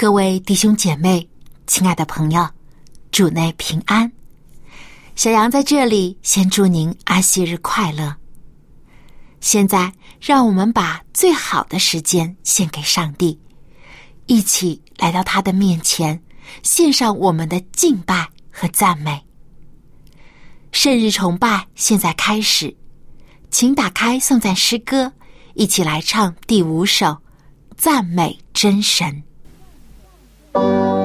[0.00, 1.28] 各位弟兄姐妹，
[1.66, 2.48] 亲爱的朋友，
[3.10, 4.08] 主内平安。
[5.16, 8.14] 小杨在这里先祝您安息日快乐。
[9.40, 13.36] 现在，让我们把最好的时间献给上帝，
[14.26, 16.22] 一起来到他的面前，
[16.62, 19.20] 献上我们的敬拜和赞美。
[20.70, 22.72] 圣日崇拜现在开始，
[23.50, 25.12] 请打开颂赞诗歌，
[25.54, 27.06] 一起来唱第五首
[27.76, 29.12] 《赞美真神》。
[30.58, 30.97] Thank you.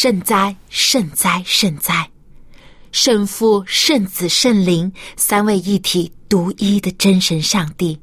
[0.00, 2.08] 圣哉，圣哉，圣哉！
[2.92, 7.98] 圣父、圣子、圣灵三位一体、独一的真神上帝。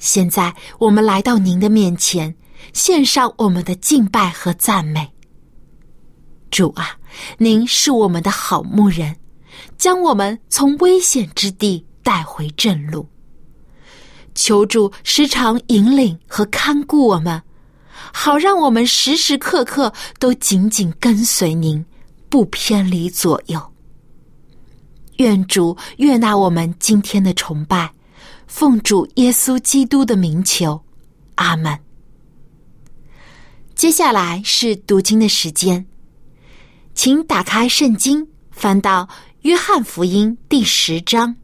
[0.00, 2.34] 现在我们来到您的面前，
[2.72, 5.08] 献上我们的敬拜和赞美。
[6.50, 6.98] 主啊，
[7.36, 9.14] 您是我们的好牧人，
[9.76, 13.08] 将我们从危险之地带回正路。
[14.34, 17.40] 求主时常引领和看顾我们。
[18.12, 21.84] 好，让我们时时刻刻都紧紧跟随您，
[22.28, 23.60] 不偏离左右。
[25.16, 27.92] 愿主悦纳我们今天的崇拜，
[28.46, 30.80] 奉主耶稣基督的名求，
[31.34, 31.78] 阿门。
[33.74, 35.86] 接下来是读经的时间，
[36.94, 39.08] 请打开圣经，翻到
[39.42, 41.34] 约翰福音第十章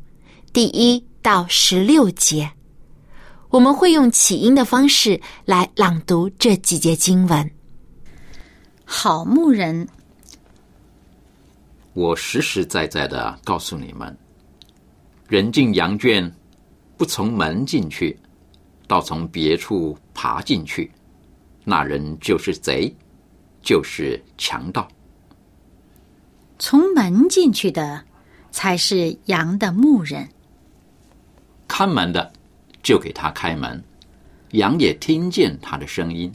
[0.52, 2.50] 第一到十六节。
[3.54, 7.48] 我们会用起音的方式来朗读这几节经文。
[8.84, 9.86] 好牧人，
[11.92, 14.18] 我实实在在的告诉你们：
[15.28, 16.28] 人进羊圈，
[16.96, 18.18] 不从门进去，
[18.88, 20.90] 倒从别处爬进去，
[21.62, 22.92] 那人就是贼，
[23.62, 24.88] 就是强盗。
[26.58, 28.02] 从门进去的，
[28.50, 30.28] 才是羊的牧人。
[31.68, 32.32] 看门的。
[32.84, 33.82] 就给他开门，
[34.52, 36.32] 羊也听见他的声音。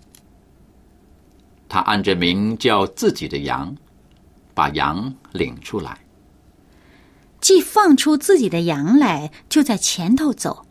[1.69, 3.77] 他按着名叫自己的羊，
[4.55, 5.99] 把羊领出来。
[7.39, 10.65] 既放出自己的羊来，就在前头走，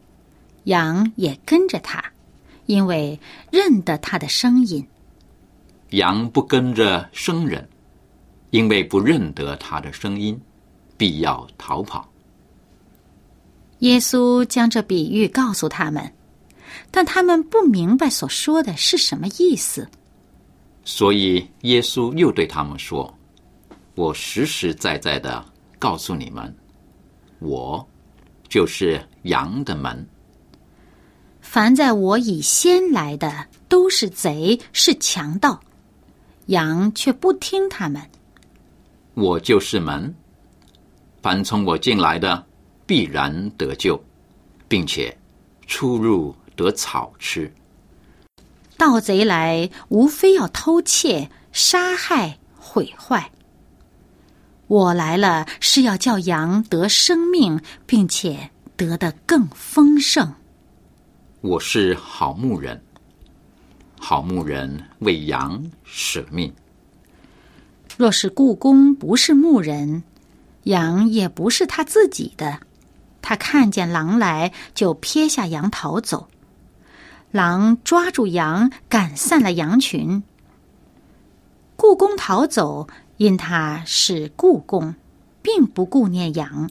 [0.64, 2.12] 羊也跟着他，
[2.66, 3.20] 因为
[3.52, 4.86] 认得他的声音。
[5.90, 7.66] 羊不跟着生人，
[8.50, 10.38] 因为不认得他的声音，
[10.96, 12.07] 必要逃跑。
[13.80, 16.12] 耶稣将这比喻告诉他们，
[16.90, 19.88] 但他们不明白所说的是什么意思。
[20.84, 23.12] 所以耶稣又对他们说
[23.94, 25.44] ：“我实实在在的
[25.78, 26.52] 告诉你们，
[27.38, 27.86] 我
[28.48, 30.06] 就是羊的门。
[31.40, 35.60] 凡在我以先来的，都是贼，是强盗。
[36.46, 38.02] 羊却不听他们。
[39.12, 40.14] 我就是门，
[41.22, 42.46] 凡从我进来的，
[42.88, 44.02] 必然得救，
[44.66, 45.14] 并且
[45.66, 47.52] 出入得草吃。
[48.78, 53.30] 盗贼来，无非要偷窃、杀害、毁坏。
[54.68, 60.32] 我来了，是要叫羊得生命，并且得的更丰盛。
[61.42, 62.82] 我是好牧人，
[64.00, 66.50] 好牧人为羊舍命。
[67.98, 70.02] 若是故宫不是牧人，
[70.62, 72.60] 羊也不是他自己的，
[73.20, 76.28] 他看见狼来，就撇下羊逃走。
[77.30, 80.22] 狼抓住羊，赶散了羊群。
[81.76, 82.88] 故宫逃走，
[83.18, 84.94] 因他是故宫，
[85.42, 86.70] 并不顾念羊。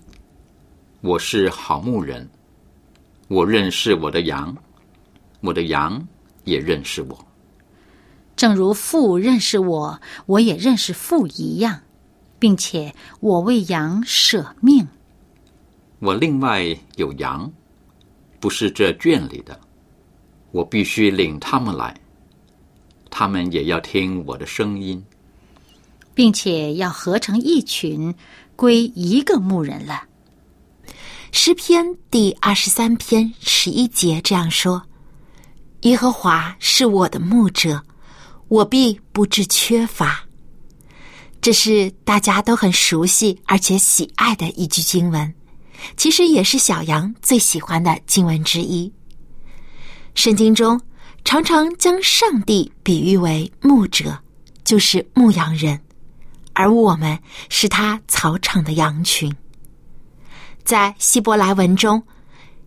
[1.02, 2.28] 我是好牧人，
[3.28, 4.58] 我认识我的羊，
[5.42, 6.08] 我的羊
[6.44, 7.28] 也认识我。
[8.36, 11.82] 正如父认识我，我也认识父一样，
[12.40, 14.88] 并且我为羊舍命。
[16.00, 16.64] 我另外
[16.96, 17.52] 有羊，
[18.40, 19.60] 不是这圈里的。
[20.52, 21.96] 我必须领他们来，
[23.10, 25.04] 他们也要听我的声音，
[26.14, 28.14] 并且要合成一群，
[28.56, 30.04] 归一个牧人了。
[31.32, 34.82] 诗篇第二十三篇十一节这样说
[35.82, 37.84] ：“耶和华是我的牧者，
[38.48, 40.24] 我必不致缺乏。”
[41.42, 45.34] 这是大家都很熟悉而且喜爱的一句经文，
[45.96, 48.92] 其实也是小羊最喜欢的经文之一。
[50.16, 50.80] 圣经中
[51.24, 54.18] 常常将上帝比喻为牧者，
[54.64, 55.80] 就是牧羊人，
[56.54, 57.18] 而我们
[57.50, 59.34] 是他草场的羊群。
[60.64, 62.02] 在希伯来文中，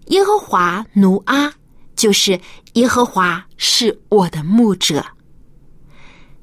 [0.07, 1.53] 耶和华奴阿
[1.97, 2.41] 就是
[2.75, 5.05] 耶和华是我的牧者。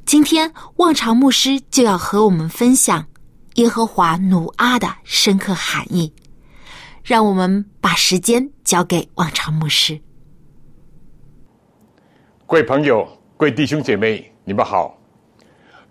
[0.06, 3.06] 今天望潮牧师就要和我们分享
[3.56, 6.14] 耶和华奴阿的深刻含义，
[7.08, 9.98] 让我们把时间交给望潮牧师。
[12.46, 13.08] 各位朋友，
[13.38, 15.00] 各位弟兄姐妹，你们好！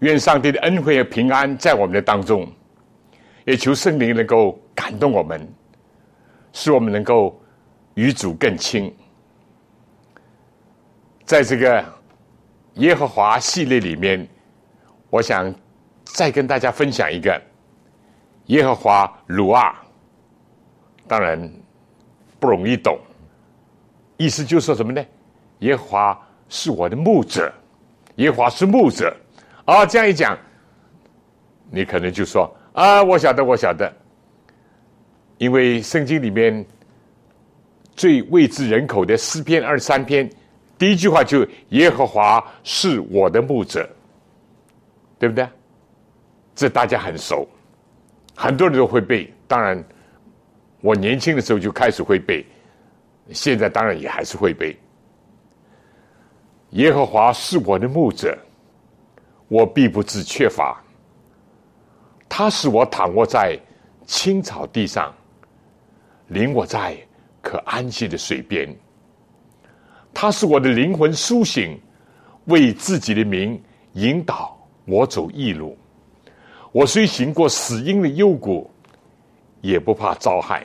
[0.01, 2.47] 愿上帝的恩惠和平安在我们的当中，
[3.47, 5.41] 也求圣灵能够感动我们，
[6.53, 7.41] 使我们能够
[7.95, 8.95] 与主更亲。
[11.25, 11.83] 在这个
[12.75, 14.29] 耶和华系列里面，
[15.09, 15.51] 我想
[16.05, 17.43] 再跟大家分享一个
[18.49, 19.83] 耶和华鲁啊，
[21.07, 21.51] 当然
[22.39, 22.99] 不容易懂，
[24.17, 25.05] 意思就是说什么呢？
[25.61, 26.23] 耶和华。
[26.49, 27.53] 是我的牧者，
[28.19, 29.13] 耶和华是牧者，
[29.65, 30.39] 啊，这样一讲，
[31.73, 33.93] 你可能就说啊，我晓得，我晓得，
[35.39, 36.65] 因为圣经里面
[37.97, 40.31] 最位置人口的诗篇二十三篇，
[40.79, 43.91] 第一句话就耶和华是我的牧者，
[45.19, 45.49] 对不对？
[46.55, 47.45] 这大家很熟，
[48.37, 49.29] 很多人都会背。
[49.49, 49.85] 当然，
[50.81, 52.45] 我年轻的时候就开始会背，
[53.31, 54.77] 现在当然也还是会背。
[56.71, 58.37] 耶和华是我的牧者，
[59.49, 60.83] 我必不致缺乏。
[62.29, 63.59] 他使我躺卧在
[64.05, 65.15] 青草地上，
[66.29, 66.97] 领我在
[67.41, 68.69] 可安息的水边。
[70.13, 71.81] 他使我的灵魂苏醒，
[72.47, 73.61] 为自己的名
[73.93, 75.77] 引导我走义路。
[76.73, 78.71] 我虽行过死荫的幽谷，
[79.67, 80.65] 也不怕遭害，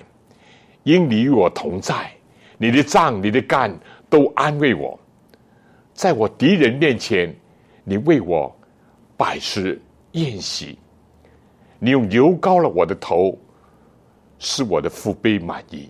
[0.83, 2.11] 因你与我同在。
[2.57, 3.75] 你的杖、你的杆
[4.09, 4.99] 都安慰我。
[5.93, 7.35] 在我敌人面前，
[7.83, 8.55] 你为我
[9.17, 9.75] 摆设
[10.11, 10.77] 宴席，
[11.79, 13.37] 你用油膏了我的头，
[14.37, 15.89] 使我的腹背满意。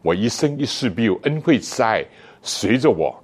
[0.00, 2.04] 我一生一世必有恩惠慈爱
[2.42, 3.14] 随着我，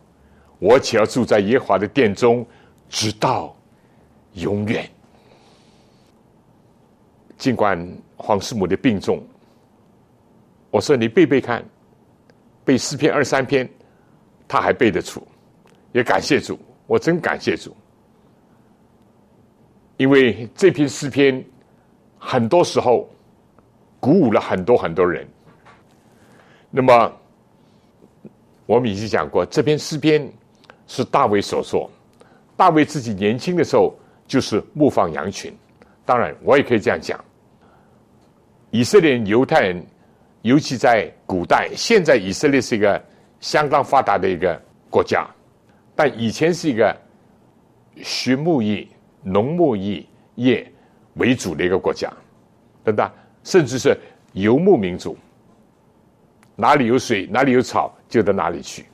[0.59, 2.47] 我且要住在耶华的殿中，
[2.89, 3.55] 直到
[4.35, 4.89] 永远。
[7.41, 7.75] 尽管
[8.19, 9.27] 黄师母的病重，
[10.71, 11.65] 我说你背背看，
[12.67, 13.67] 背四篇二三篇，
[14.47, 15.27] 他还背得出。
[15.93, 17.75] 也感谢主，我真感谢主，
[19.97, 21.43] 因为这篇诗篇
[22.19, 23.09] 很多时候
[23.99, 25.27] 鼓舞了很多很多人。
[26.71, 27.11] 那么，
[28.67, 30.31] 我们已经讲过，这篇诗篇
[30.87, 31.91] 是大卫所作。
[32.55, 35.51] 大卫自己年轻的时候就是牧放羊群。
[36.05, 37.19] 当然，我也可以这样讲：
[38.71, 39.85] 以色列、犹太人，
[40.43, 43.03] 尤其在古代，现在以色列是一个
[43.41, 45.29] 相当发达的一个国家，
[45.95, 46.97] 但以前是一个
[48.03, 48.87] 畜牧业、
[49.23, 50.05] 农牧业
[50.37, 50.73] 业
[51.15, 52.13] 为主的一个国家，
[52.85, 53.13] 对吧？
[53.43, 53.99] 甚至是
[54.33, 55.17] 游牧民族。
[56.57, 58.85] 哪里有水，哪里有草，就到哪里去。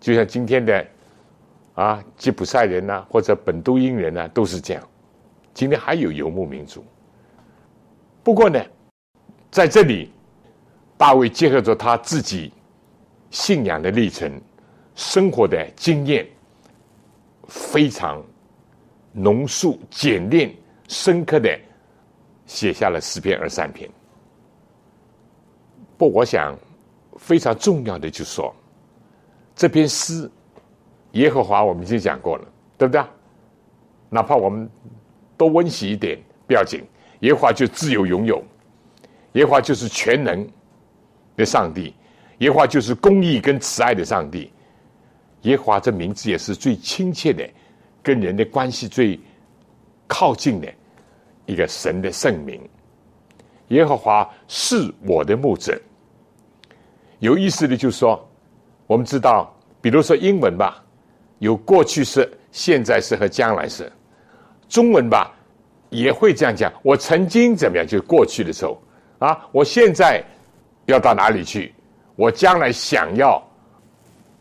[0.00, 0.86] 就像今天的
[1.74, 4.82] 啊，吉普赛人呐，或者本都因人呐，都是这样。
[5.52, 6.84] 今天还有游牧民族。
[8.22, 8.64] 不过呢，
[9.50, 10.10] 在这里，
[10.96, 12.52] 大卫结合着他自己
[13.30, 14.40] 信仰的历程、
[14.94, 16.26] 生活的经验，
[17.48, 18.22] 非常
[19.12, 20.54] 浓缩、简练、
[20.88, 21.58] 深刻的
[22.46, 23.90] 写下了十篇、二三篇。
[25.98, 26.56] 不，我想
[27.18, 28.54] 非常重要的就是说，
[29.56, 30.30] 这篇诗，
[31.12, 32.44] 耶和华我们已经讲过了，
[32.78, 33.02] 对不对？
[34.08, 34.70] 哪怕我们
[35.36, 36.82] 多温习一点不要紧，
[37.22, 38.40] 耶和华就自由拥有，
[39.32, 40.46] 耶和华就是全能
[41.36, 41.92] 的上帝，
[42.38, 44.52] 耶和华就是公义跟慈爱的上帝，
[45.42, 47.48] 耶和华这名字也是最亲切的，
[48.02, 49.18] 跟人的关系最
[50.06, 50.72] 靠近的
[51.46, 52.60] 一个神的圣名。
[53.68, 55.80] 耶和华是我的牧者。
[57.20, 58.28] 有意思的就是说，
[58.86, 60.84] 我们知道，比如说英文吧，
[61.38, 63.84] 有过去式、现在式和将来式；
[64.68, 65.32] 中文吧，
[65.92, 66.72] 也会这样讲。
[66.82, 68.76] 我曾经怎么样，就是过去的时候
[69.20, 70.20] 啊，我现在
[70.86, 71.72] 要到哪里去？
[72.16, 73.40] 我将来想要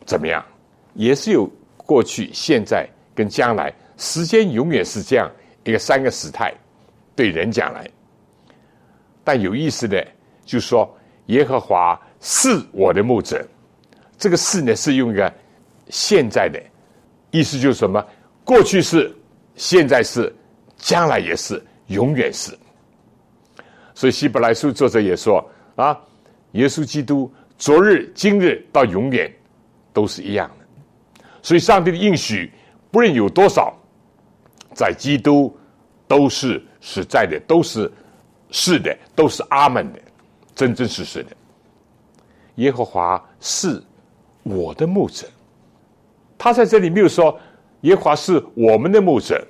[0.05, 0.43] 怎么样？
[0.96, 5.31] 也是有过去、现在跟将来，时间永远是这样
[5.63, 6.53] 一个三个时态，
[7.15, 7.89] 对人讲来。
[9.24, 10.05] 但有意思的，
[10.43, 10.89] 就是说，
[11.27, 13.46] 耶和华是我的牧者。
[14.17, 15.31] 这个“是”呢，是用一个
[15.89, 16.62] 现在的
[17.31, 18.05] 意思，就是什么？
[18.43, 19.15] 过去是，
[19.55, 20.34] 现在是，
[20.82, 22.52] 将来也是，永远是。
[23.96, 25.98] 所以希伯来书作者也说啊，
[26.52, 29.34] 耶稣基督昨日、今日到永远
[29.94, 31.24] 都是一样的。
[31.42, 32.52] 所以上帝的应许，
[32.92, 33.74] 不论有多少，
[34.74, 35.56] 在基督
[36.08, 37.90] 都是实在的，都是。
[38.54, 40.00] 是的，都是阿门的，
[40.54, 41.30] 真真实实的。
[42.56, 43.82] 耶和华是
[44.44, 45.26] 我的牧者，
[46.38, 47.40] 他在这里没有说
[47.84, 49.42] 耶和华是我们的牧者。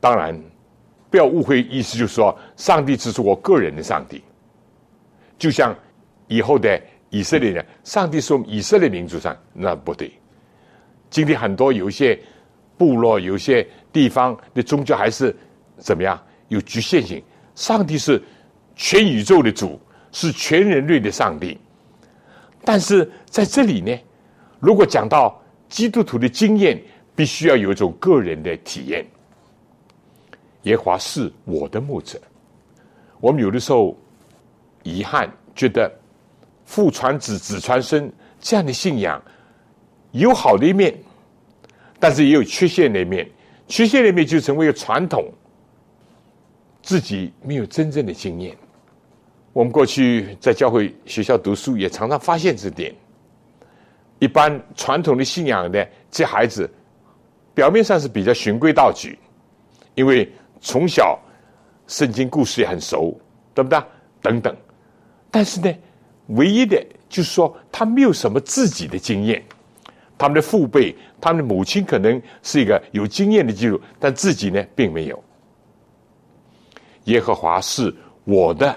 [0.00, 0.38] 当然，
[1.10, 4.22] 不要误会，意思就是说，上帝只是我个人的上帝。
[5.38, 5.74] 就像
[6.26, 10.12] 以后的以色列人，上帝是我们以色列民族上，那不对。
[11.10, 12.18] 今天很多有些
[12.76, 15.34] 部落、有些地方的宗教还是
[15.78, 17.22] 怎么样，有局限性。
[17.54, 18.22] 上帝是
[18.76, 19.80] 全宇宙的主，
[20.12, 21.58] 是全人类的上帝。
[22.64, 23.98] 但是在这里呢，
[24.60, 26.80] 如果讲到基督徒的经验，
[27.16, 29.04] 必须要有一种个人的体验。
[30.62, 32.20] 耶华是我的牧者。
[33.20, 33.96] 我们有的时候
[34.82, 35.92] 遗憾觉得
[36.64, 39.22] 父传子，子传孙这样的信仰
[40.12, 40.96] 有好的一面，
[41.98, 43.28] 但是也有缺陷的一面。
[43.66, 45.24] 缺陷的一面就成为一个传统。
[46.80, 48.56] 自己没有真正的经验。
[49.52, 52.94] 我们过去在教会学校读书，也常常发现这点。
[54.20, 56.70] 一般传统的信仰的这孩子，
[57.52, 59.18] 表面上是比较循规蹈矩，
[59.96, 60.26] 因为
[60.60, 61.18] 从小
[61.86, 63.18] 圣经故事也很熟，
[63.54, 63.82] 对不对？
[64.20, 64.54] 等等。
[65.30, 65.72] 但是呢，
[66.28, 69.42] 唯一的就是说，他没有什么自己的经验。
[70.16, 75.24] 他们的父辈，他们的母亲可能是一个有经验的记录，但自己呢，并没有。
[77.04, 78.76] 耶和华是我的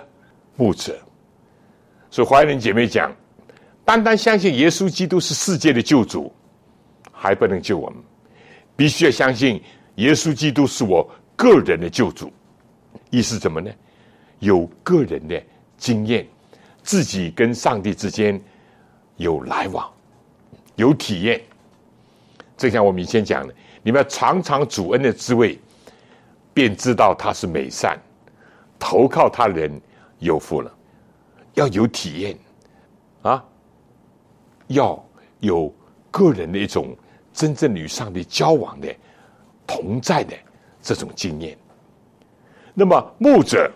[0.56, 0.96] 牧者，
[2.12, 3.12] 所以华人姐妹讲，
[3.84, 6.32] 单单相信耶稣基督是世界的救主，
[7.12, 7.98] 还不能救我们，
[8.76, 9.62] 必须要相信
[9.96, 11.10] 耶稣基督是我
[11.42, 12.32] 个人的救主。
[13.10, 13.72] 意思怎么呢？
[14.38, 15.42] 有个人的
[15.76, 16.28] 经验，
[16.84, 18.40] 自己跟上帝之间
[19.18, 19.92] 有来往，
[20.76, 21.42] 有体验。
[22.56, 25.58] 正像我们以前讲的，你们要尝尝主恩的滋味，
[26.54, 28.00] 便知道他是美善。
[28.78, 29.82] 投靠他人
[30.20, 30.72] 有福了，
[31.56, 32.38] 要有体验
[33.24, 33.44] 啊，
[34.68, 35.04] 要
[35.40, 35.74] 有
[36.10, 36.96] 个人的一种
[37.34, 38.88] 真正与上帝交往的
[39.68, 40.36] 同在的
[40.82, 41.58] 这种经验。
[42.74, 43.72] 那么牧者，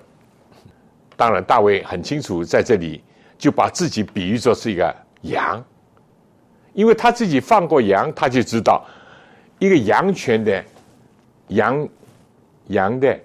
[1.16, 3.04] 当然大卫很清楚，在这里
[3.38, 5.64] 就把自己比喻作是一个羊，
[6.74, 8.86] 因为他自己放过羊，他就知道
[9.60, 10.64] 一个羊群的
[11.50, 11.88] 羊
[12.68, 13.20] 羊的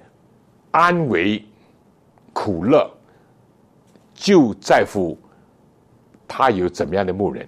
[0.71, 1.45] 安危。
[2.33, 2.89] 苦乐，
[4.15, 5.19] 就在乎
[6.29, 7.47] 他有怎么样的牧人。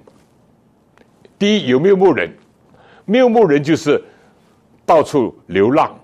[1.38, 2.28] 第一，有没有牧人？
[3.04, 4.02] 没有牧人就是
[4.84, 5.96] 到处流浪，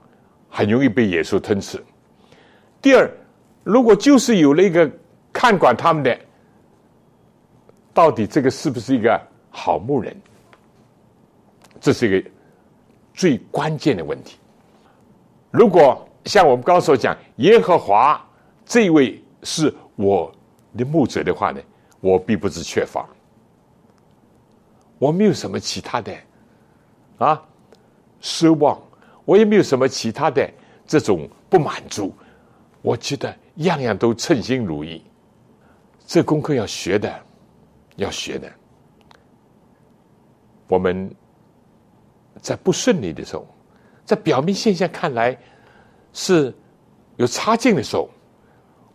[0.49, 1.83] 很容易被野兽吞吃。
[2.81, 3.11] 第二，
[3.65, 4.91] 如果就是有了一个
[5.33, 6.19] 看管他们的，
[7.93, 10.17] 到底这个是不是一个好牧人？
[11.81, 12.31] 这是一个
[13.15, 14.37] 最关键的问题。
[15.51, 18.25] 如果像我们刚刚所讲，耶和华
[18.65, 20.33] 这位是我
[20.77, 21.61] 的牧者的话呢，
[22.01, 23.09] 我并不是缺乏。
[24.99, 26.13] 我没有什么其他的
[27.19, 27.41] 啊
[28.21, 28.81] 奢望，
[29.29, 30.51] 我也没有什么其他的
[30.87, 32.15] 这种不满足。
[32.81, 35.05] 我觉得样样都称心如意。
[36.07, 37.15] 这功课要学的，
[37.97, 38.51] 要学的。
[40.67, 41.15] 我们
[42.41, 43.47] 在不顺利的时候，
[44.03, 45.37] 在表面现象看来
[46.15, 46.55] 是
[47.17, 48.09] 有差劲的时候，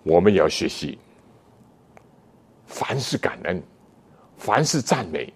[0.01, 0.97] 我们也要学习，
[2.65, 3.61] 凡事感恩，
[4.35, 5.31] 凡事赞美。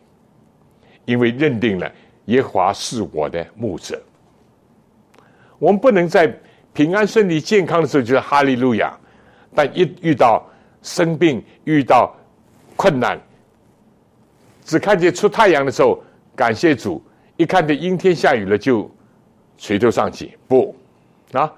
[1.06, 1.92] 因为认定了
[2.26, 4.02] 耶和华是我的牧者，
[5.60, 6.32] 我们不能在
[6.74, 8.98] 平安顺利健康的时候就是哈利路亚，
[9.56, 10.46] 但一遇到
[10.82, 12.16] 生病、遇到
[12.76, 13.20] 困难，
[14.64, 16.02] 只看见出太阳的时候
[16.36, 17.04] 感谢主，
[17.38, 18.90] 一看见阴天下雨了就
[19.58, 20.38] 垂头丧气。
[20.48, 20.76] 不
[21.32, 21.52] 啊，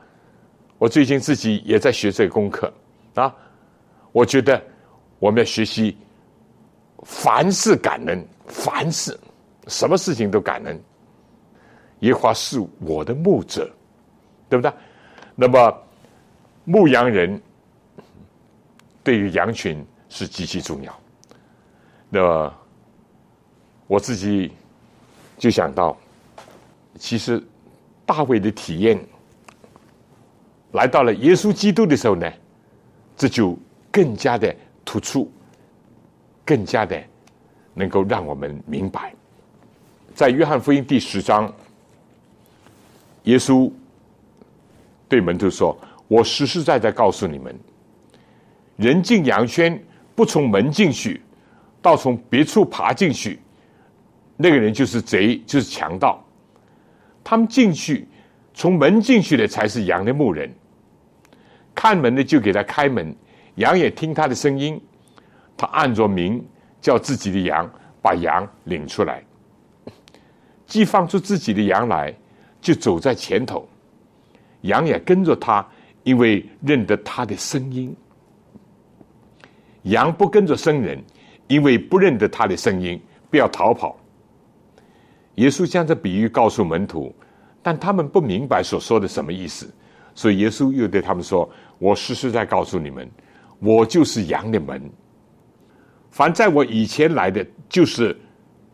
[0.77, 2.73] 我最近自己也在学这个功课
[3.15, 3.35] 啊，
[4.11, 4.61] 我觉得
[5.19, 5.97] 我们要学习
[7.03, 9.19] 凡事感恩，凡事。
[9.67, 10.81] 什么事情都感恩，
[11.99, 13.69] 耶和华是我的牧者，
[14.49, 14.73] 对不对？
[15.35, 15.83] 那么
[16.65, 17.41] 牧羊人
[19.03, 20.99] 对于羊群是极其重要。
[22.09, 22.53] 那
[23.87, 24.51] 我自己
[25.37, 25.95] 就想到，
[26.95, 27.41] 其实
[28.05, 28.99] 大卫的体验
[30.71, 32.31] 来到了耶稣基督的时候呢，
[33.15, 33.57] 这就
[33.91, 34.53] 更加的
[34.83, 35.31] 突出，
[36.43, 37.01] 更加的
[37.73, 39.13] 能够让我们明白。
[40.13, 41.51] 在约翰福音第十章，
[43.23, 43.71] 耶稣
[45.09, 47.53] 对门徒说：“我实实在在告诉你们，
[48.77, 49.77] 人进羊圈
[50.15, 51.21] 不从门进去，
[51.81, 53.39] 倒从别处爬进去，
[54.37, 56.23] 那个人就是贼，就是强盗。
[57.23, 58.07] 他们进去，
[58.53, 60.49] 从门进去的才是羊的牧人。
[61.73, 63.15] 看门的就给他开门，
[63.55, 64.79] 羊也听他的声音。
[65.57, 66.41] 他按着名
[66.79, 67.69] 叫自己的羊，
[68.01, 69.23] 把羊领出来。
[70.67, 72.13] ”既放出自己的羊来，
[72.61, 73.67] 就走在前头，
[74.61, 75.65] 羊也跟着他，
[76.03, 77.95] 因为认得他的声音。
[79.83, 81.01] 羊不跟着生人，
[81.47, 83.97] 因为不认得他的声音，不要逃跑。
[85.35, 87.13] 耶稣将这比喻告诉门徒，
[87.61, 89.73] 但他们不明白所说的什么意思，
[90.13, 93.09] 所以耶稣又对他们说：“我实实在在告诉你们，
[93.59, 94.81] 我就是羊的门。
[96.11, 98.17] 凡在我以前来的，就是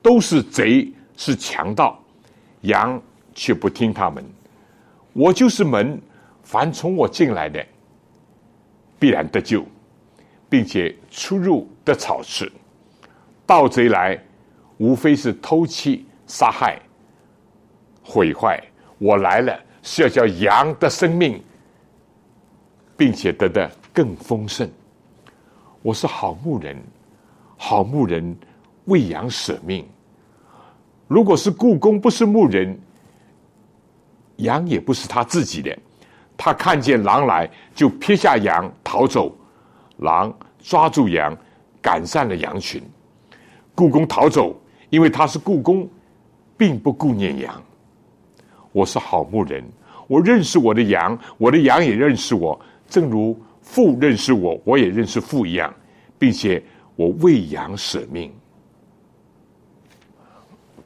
[0.01, 1.97] 都是贼。”是强盗，
[2.63, 3.01] 羊
[3.33, 4.21] 却不听他们。
[5.17, 5.97] 我就是门，
[6.43, 7.65] 凡从我进来的，
[8.99, 9.65] 必然得救，
[10.49, 12.51] 并且出入得草吃。
[13.45, 14.21] 盗贼来，
[14.77, 16.77] 无非是偷窃、杀害、
[18.03, 18.61] 毁坏。
[18.97, 21.41] 我来了，是要叫羊的生命，
[22.97, 24.69] 并且得的更丰盛。
[25.81, 26.77] 我是好牧人，
[27.55, 28.35] 好牧人
[28.83, 29.87] 为羊舍命。
[31.07, 32.77] 如果是故宫不是牧人，
[34.37, 35.77] 羊也不是他自己的，
[36.35, 39.35] 他看见狼来就撇下羊逃走，
[39.97, 41.35] 狼抓住羊，
[41.81, 42.81] 赶散了羊群。
[43.73, 44.55] 故宫逃走，
[44.89, 45.87] 因为他是故宫，
[46.57, 47.61] 并不顾念羊。
[48.71, 49.63] 我是好牧人，
[50.07, 55.73] 我认识我的羊，我的羊也认识我，正如父认识我，我也认识父一样，
[56.19, 56.61] 并且
[56.95, 58.33] 我为羊舍命。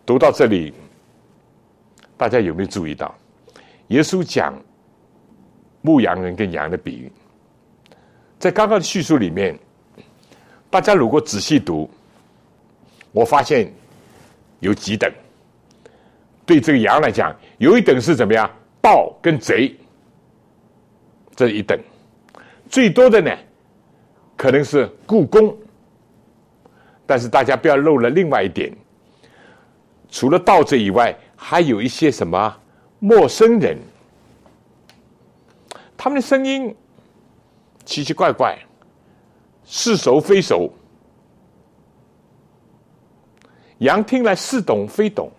[0.06, 0.74] 读到这里，
[2.18, 3.14] 大家有没有注意到，
[3.90, 4.60] 耶稣讲
[5.82, 7.12] 牧羊人跟羊的比喻，
[8.40, 9.58] 在刚刚的叙述里面，
[10.70, 11.90] 大家如果仔细读，
[13.12, 13.72] 我发现
[14.60, 15.12] 有几等。
[16.46, 18.50] 对这个羊来讲，有一等是怎么样？
[18.82, 19.76] 盗跟贼，
[21.36, 21.78] 这一等；
[22.70, 23.32] 最多的呢，
[24.36, 25.56] 可能是故宫。
[27.06, 28.72] 但是大家不要漏了另外一点。
[30.10, 32.56] 除了盗贼以外，还有一些什么
[33.00, 33.78] 陌生人？
[35.98, 36.74] 他们的声音
[37.84, 38.58] 奇奇怪怪，
[39.66, 40.72] 似熟非熟，
[43.80, 45.30] 羊听来似懂非懂。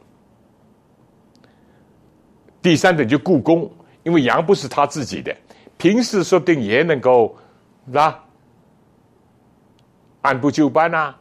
[2.60, 3.70] 第三点就故宫，
[4.02, 5.34] 因为羊不是他自己的，
[5.78, 7.34] 平时说不定也能够
[7.86, 8.22] 是吧？
[10.20, 11.18] 按部就班啊，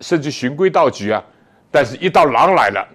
[0.00, 1.24] 甚至循规蹈矩啊。
[1.70, 2.86] 但是，一到狼来了，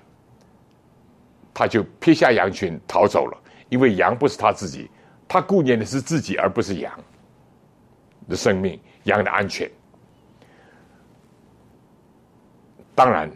[1.60, 4.90] 他就撇下羊群逃走了，因为羊不是他自己，
[5.28, 6.90] 他顾念的是自己，而不是羊
[8.30, 9.70] 的生命、羊的安全。
[12.96, 13.30] 当然，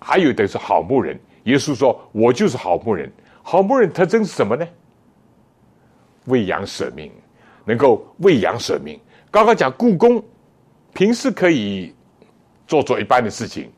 [0.00, 1.16] 还有的是好牧人。
[1.44, 3.08] 耶稣说：“我就是好牧人。”
[3.40, 4.66] 好牧人特征是什么呢？
[6.24, 7.12] 为羊舍命，
[7.64, 9.00] 能够为羊舍命。
[9.30, 10.20] 刚刚讲故宫，
[10.92, 11.94] 平时可以
[12.66, 13.70] 做做一般的事情，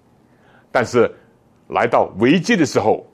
[0.72, 1.10] 但是
[1.68, 3.06] 来到危机的时候，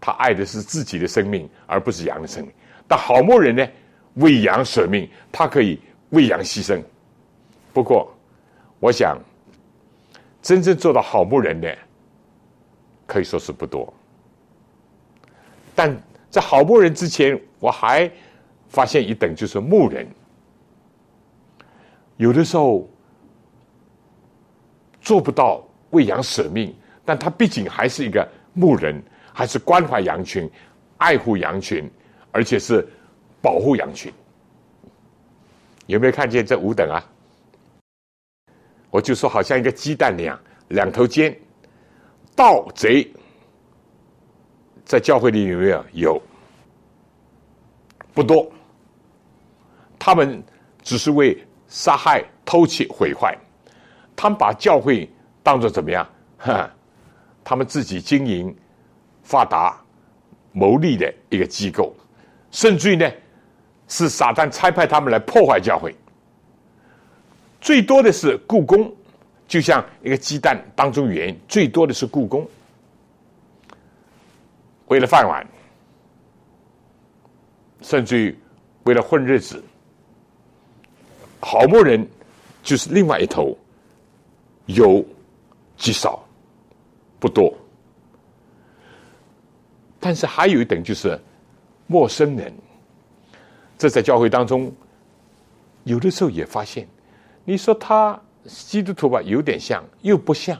[0.00, 2.52] 他爱的是自己的生命，而不是羊的生命。
[2.88, 3.66] 但好牧人呢，
[4.14, 5.78] 为羊舍命，他可以
[6.10, 6.82] 为羊牺牲。
[7.72, 8.12] 不过，
[8.78, 9.18] 我想
[10.42, 11.76] 真正做到好牧人的，
[13.06, 13.92] 可以说是不多。
[15.74, 15.94] 但
[16.30, 18.10] 在好牧人之前，我还
[18.68, 20.06] 发现一等，就是牧人。
[22.16, 22.88] 有的时候
[25.00, 26.74] 做不到为羊舍命，
[27.04, 30.50] 但他毕竟还是一个牧人，还是关怀羊群、
[30.98, 31.90] 爱护羊群，
[32.32, 32.86] 而且是
[33.40, 34.12] 保护羊群。
[35.86, 37.04] 有没有看见这五等啊？
[38.90, 41.36] 我就说，好像一个鸡蛋那样，两头尖，
[42.34, 43.08] 盗贼。
[44.84, 45.84] 在教会里有没有？
[45.92, 46.22] 有，
[48.12, 48.50] 不多。
[49.98, 50.42] 他们
[50.82, 53.36] 只是为杀害、偷窃、毁坏。
[54.16, 55.08] 他们把教会
[55.42, 56.08] 当做怎么样？
[56.38, 56.70] 哈，
[57.44, 58.54] 他们自己经营、
[59.22, 59.80] 发达、
[60.52, 61.94] 牟利的一个机构，
[62.50, 63.10] 甚至于呢，
[63.88, 65.94] 是撒旦差派他们来破坏教会。
[67.60, 68.90] 最多的是故宫，
[69.46, 72.48] 就像一个鸡蛋当中圆，最多的是故宫。
[74.86, 75.46] 为了饭碗，
[77.82, 78.36] 甚至于
[78.84, 79.62] 为了混日子，
[81.40, 82.06] 好牧人
[82.62, 83.56] 就是另外一头，
[84.66, 85.04] 有
[85.80, 86.22] 极少，
[87.18, 87.52] 不多。
[89.98, 91.18] 但是还有一等就是
[91.86, 92.54] 陌生人，
[93.76, 94.72] 这在教会当中，
[95.84, 96.86] 有的时候也发现，
[97.44, 100.56] 你说他基督徒吧，有点像，又不像；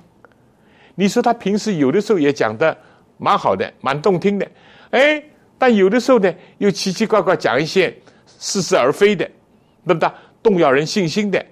[0.95, 2.77] 你说他平时有的时候也讲的。
[3.23, 4.51] 蛮好的，蛮动听的，
[4.93, 5.23] 哎，
[5.59, 7.95] 但有的时候呢，又奇奇怪怪讲一些
[8.27, 9.27] 似是而非的，
[9.87, 10.11] 对不对？
[10.43, 11.45] 动摇人信心的，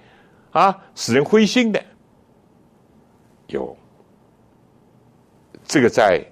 [0.50, 1.77] 啊，使人灰心的，
[3.48, 3.76] 有
[5.66, 6.24] 这个在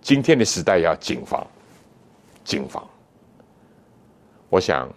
[0.00, 1.46] 今天的时代要谨防，
[2.44, 2.84] 谨防。
[4.48, 4.88] 我想，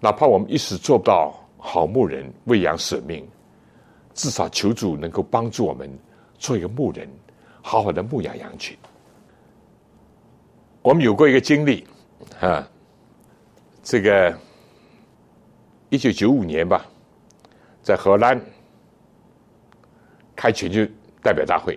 [0.00, 3.28] 哪怕我们一时做不到好牧人喂养舍命，
[4.14, 5.90] 至少求主能够帮助我们
[6.38, 7.08] 做一个牧人。
[7.60, 8.74] 好好的牧养羊群。
[10.80, 11.86] 我们有过一个经历
[12.40, 12.66] 啊，
[13.82, 14.34] 这个
[15.90, 16.86] 一九九五年吧，
[17.82, 18.40] 在荷兰
[20.38, 20.86] 开全球
[21.20, 21.76] 代表大会。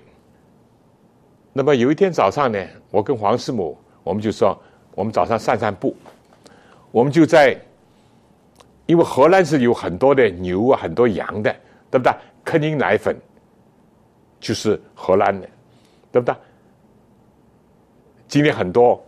[1.52, 4.56] 那么有一天早上呢，我跟黄师母，我们就说，
[4.94, 5.98] 我们早上散散步，
[6.92, 7.60] 我们就在，
[8.86, 11.52] 因为荷兰是有很多的牛啊，很多羊的，
[11.90, 12.14] 对不对？
[12.46, 13.18] 肯宁奶粉
[14.40, 15.50] 就是荷兰的。
[16.14, 16.36] 对不对？
[18.28, 19.02] 今天很多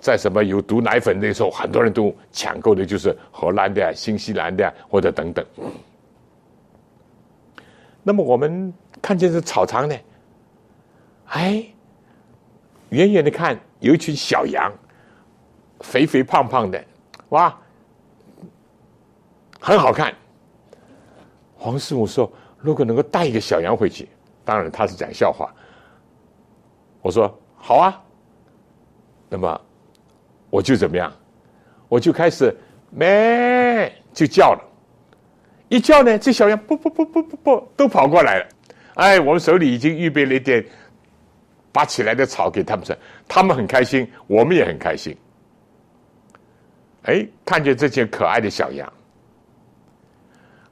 [0.00, 5.46] 在什么有毒奶粉那时候，很多人都抢购的就是荷兰的、新西兰的或者等等。
[8.02, 9.96] 那么我们看见这草场呢，
[11.26, 11.64] 哎，
[12.90, 14.72] 远远的看有一群小羊，
[15.80, 16.84] 肥肥胖胖的，
[17.30, 17.56] 哇，
[19.60, 20.14] 很好看。
[21.56, 24.08] 黄师傅说：“如果能够带一个小羊回去。”
[24.44, 25.54] 当然，他是讲笑话。
[27.02, 28.02] 我说好啊，
[29.28, 29.60] 那么
[30.48, 31.12] 我就怎么样？
[31.88, 32.56] 我就开始
[32.88, 34.60] 咩就叫了，
[35.70, 38.48] 一叫呢，这小羊不不不不不不都跑过来了。
[38.94, 40.64] 哎，我们手里已经预备了一点
[41.70, 42.94] 拔起来的草给他们吃，
[43.28, 45.16] 他们很开心，我们也很开心。
[47.04, 48.92] 哎，看见这些可爱的小羊。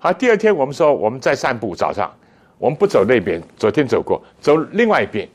[0.00, 2.12] 好，第二天我们说我们在散步，早上。
[2.58, 5.28] 我们不走那边，昨天走过，走另外一边，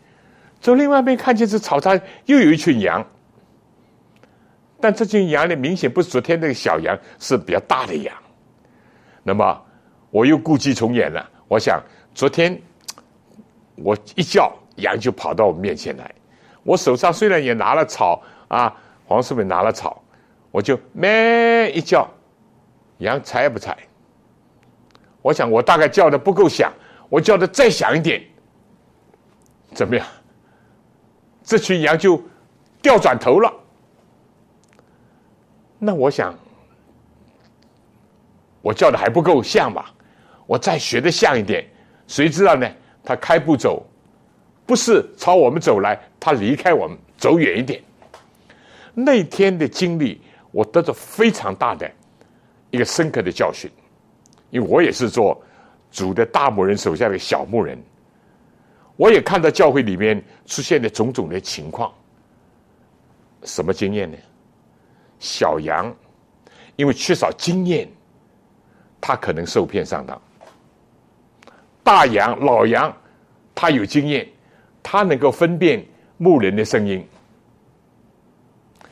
[0.59, 3.01] 走另外一边，看见这草场又有一群羊，
[4.81, 8.13] 但这群羊呢，明显不是昨天那个小羊，是比较大的羊。
[9.23, 9.61] 那么
[10.11, 11.81] 我又故伎重演了，我想
[12.13, 12.61] 昨天
[13.75, 16.13] 我一叫羊就跑到我面前来，
[16.63, 20.03] 我手上虽然也拿了草啊，黄世伟拿了草，
[20.51, 22.07] 我就咩一叫，
[22.99, 23.77] 羊睬也不睬。
[25.21, 26.71] 我想我大概叫的不够响。
[27.09, 28.23] 我叫的再响一点，
[29.71, 30.03] 怎么样？
[31.43, 32.19] 这群羊就
[32.81, 33.53] 掉转头了，
[35.77, 36.33] 那我想，
[38.63, 39.93] 我叫的还不够像吧？
[40.47, 41.67] 我再学的像一点，
[42.07, 42.65] 谁知道呢？
[43.03, 43.85] 他开步走，
[44.65, 47.83] 不是朝我们走来，他离开我们，走远一点。
[48.93, 50.21] 那天的经历，
[50.51, 51.91] 我得着非常大的
[52.71, 53.69] 一个深刻的教训，
[54.49, 55.43] 因为我也是做
[55.91, 57.77] 主的大牧人手下的小牧人，
[58.95, 61.93] 我也看到教会里面出现的种种的情况。
[63.43, 64.17] 什么经验呢？
[65.19, 65.93] 小羊
[66.77, 67.89] 因为缺少经验，
[69.05, 70.17] 他可能受骗上当；
[71.83, 72.95] 大羊、老羊，
[73.53, 74.25] 他有经验，
[74.81, 75.85] 他能够分辨
[76.15, 77.05] 牧人的声音。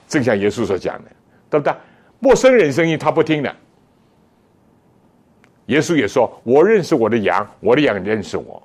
[0.09, 1.09] 正像耶稣所讲的，
[1.49, 1.73] 对不对？
[2.19, 3.55] 陌生人声音他不听的。
[5.67, 8.61] 耶稣也说：“我认识我的羊，我的羊认识我。”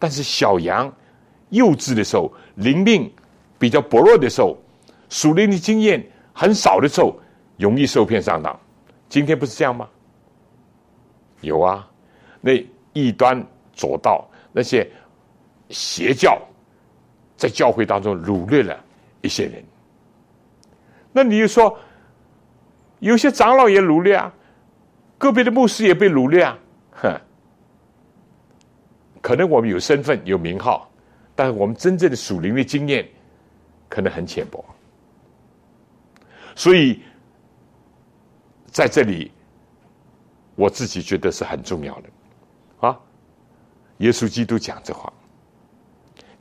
[0.00, 0.90] 但是小羊
[1.50, 3.12] 幼稚的时候，灵命
[3.58, 4.56] 比较薄弱的时候，
[5.10, 6.02] 属灵的经验
[6.32, 7.20] 很少的时候，
[7.58, 8.58] 容易受骗上当。
[9.10, 9.86] 今天不是这样吗？
[11.46, 11.88] 有啊，
[12.40, 12.52] 那
[12.92, 14.86] 异端左道那些
[15.70, 16.40] 邪教，
[17.36, 18.78] 在教会当中掳掠了
[19.22, 19.64] 一些人。
[21.12, 21.78] 那你就说，
[22.98, 24.32] 有些长老也掳掠啊，
[25.16, 26.58] 个别的牧师也被掳掠啊，
[26.90, 27.20] 哼。
[29.22, 30.88] 可能我们有身份有名号，
[31.34, 33.04] 但是我们真正的属灵的经验
[33.88, 34.64] 可能很浅薄。
[36.54, 37.02] 所以
[38.70, 39.32] 在这里，
[40.56, 42.98] 我自己觉得是很重要的啊。
[43.98, 45.12] 耶稣基督讲这话，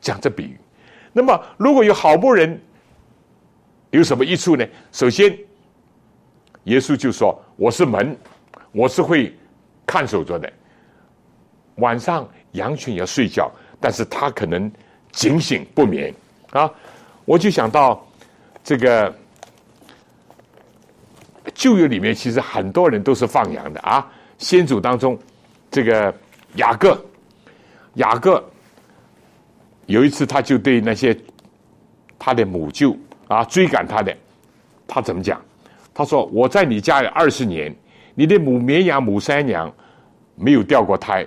[0.02, 0.60] 讲这比喻。
[1.14, 2.60] 那么如果有好牧人。
[3.92, 4.68] 有什么益处呢？
[4.92, 5.38] 首先，
[6.66, 8.18] 耶稣就说：“我是门，
[8.74, 9.34] 我是会
[9.86, 10.52] 看守着的。
[11.76, 13.50] 晚上羊群要睡觉，
[13.80, 14.70] 但是他可能
[15.14, 16.14] 警醒不眠
[16.50, 16.70] 啊。”
[17.24, 18.06] 我就想到
[18.66, 19.16] 这个
[21.56, 24.08] 旧约里面，其实很多人都是放羊的啊。
[24.38, 25.18] 先祖当中，
[25.72, 26.14] 这个
[26.58, 27.04] 雅各，
[27.96, 28.48] 雅各
[29.88, 31.18] 有一次他就对那些
[32.20, 32.96] 他的母舅。
[33.28, 34.16] 啊，追赶他的，
[34.86, 35.42] 他怎么讲？
[35.96, 37.76] 他说：“我在你家里二十年，
[38.14, 39.74] 你的母绵羊、母山羊
[40.36, 41.26] 没有掉过胎，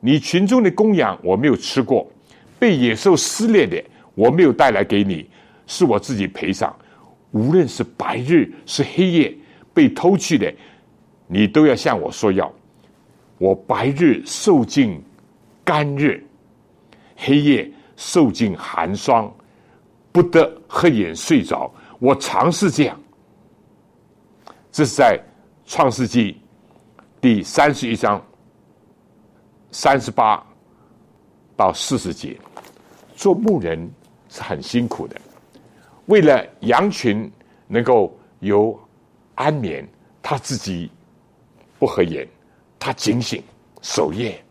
[0.00, 2.06] 你群中的公羊我没有吃过，
[2.58, 3.82] 被野兽撕裂的
[4.14, 5.26] 我没有带来给你，
[5.66, 6.76] 是我自己赔偿。
[7.30, 9.34] 无论是白日是黑夜，
[9.80, 10.54] 被偷去的，
[11.26, 12.52] 你都要向我说要。
[13.38, 15.02] 我白日受尽
[15.64, 16.20] 干热，
[17.16, 19.32] 黑夜受尽寒霜。”
[20.12, 23.00] 不得黑眼睡着，我尝试这样。
[24.72, 25.18] 这是在
[25.64, 26.36] 创世纪
[27.20, 28.20] 第三十一章
[29.70, 30.44] 三十八
[31.56, 32.36] 到四十节。
[33.14, 33.88] 做牧人
[34.28, 35.16] 是很辛苦的，
[36.06, 37.30] 为了羊群
[37.68, 38.76] 能够有
[39.40, 39.88] 安眠，
[40.22, 40.90] 他自己
[41.78, 42.28] 不合眼，
[42.78, 43.42] 他警醒
[43.80, 44.42] 守夜。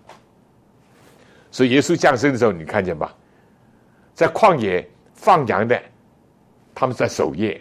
[1.51, 3.15] 所以耶稣降生的时候，你看见吧，
[4.13, 4.87] 在旷野。
[5.21, 5.77] 放羊的，
[6.73, 7.59] 他们在守夜，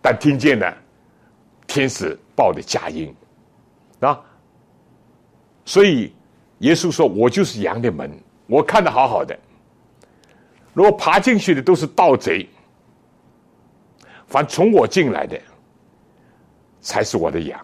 [0.00, 0.72] 但听见了
[1.66, 3.12] 天使报的佳音
[3.98, 4.22] 啊，
[5.64, 6.14] 所以
[6.58, 8.08] 耶稣说：“我就是羊的门，
[8.46, 9.36] 我看的好好的。
[10.74, 12.48] 如果爬进去的都是盗贼，
[14.28, 15.36] 凡从我进来的，
[16.86, 17.58] 才是我的羊。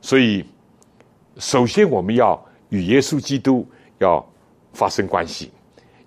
[0.00, 0.44] 所以，
[1.36, 3.64] 首先我们要与耶稣基督
[3.98, 4.24] 要
[4.72, 5.52] 发生关系，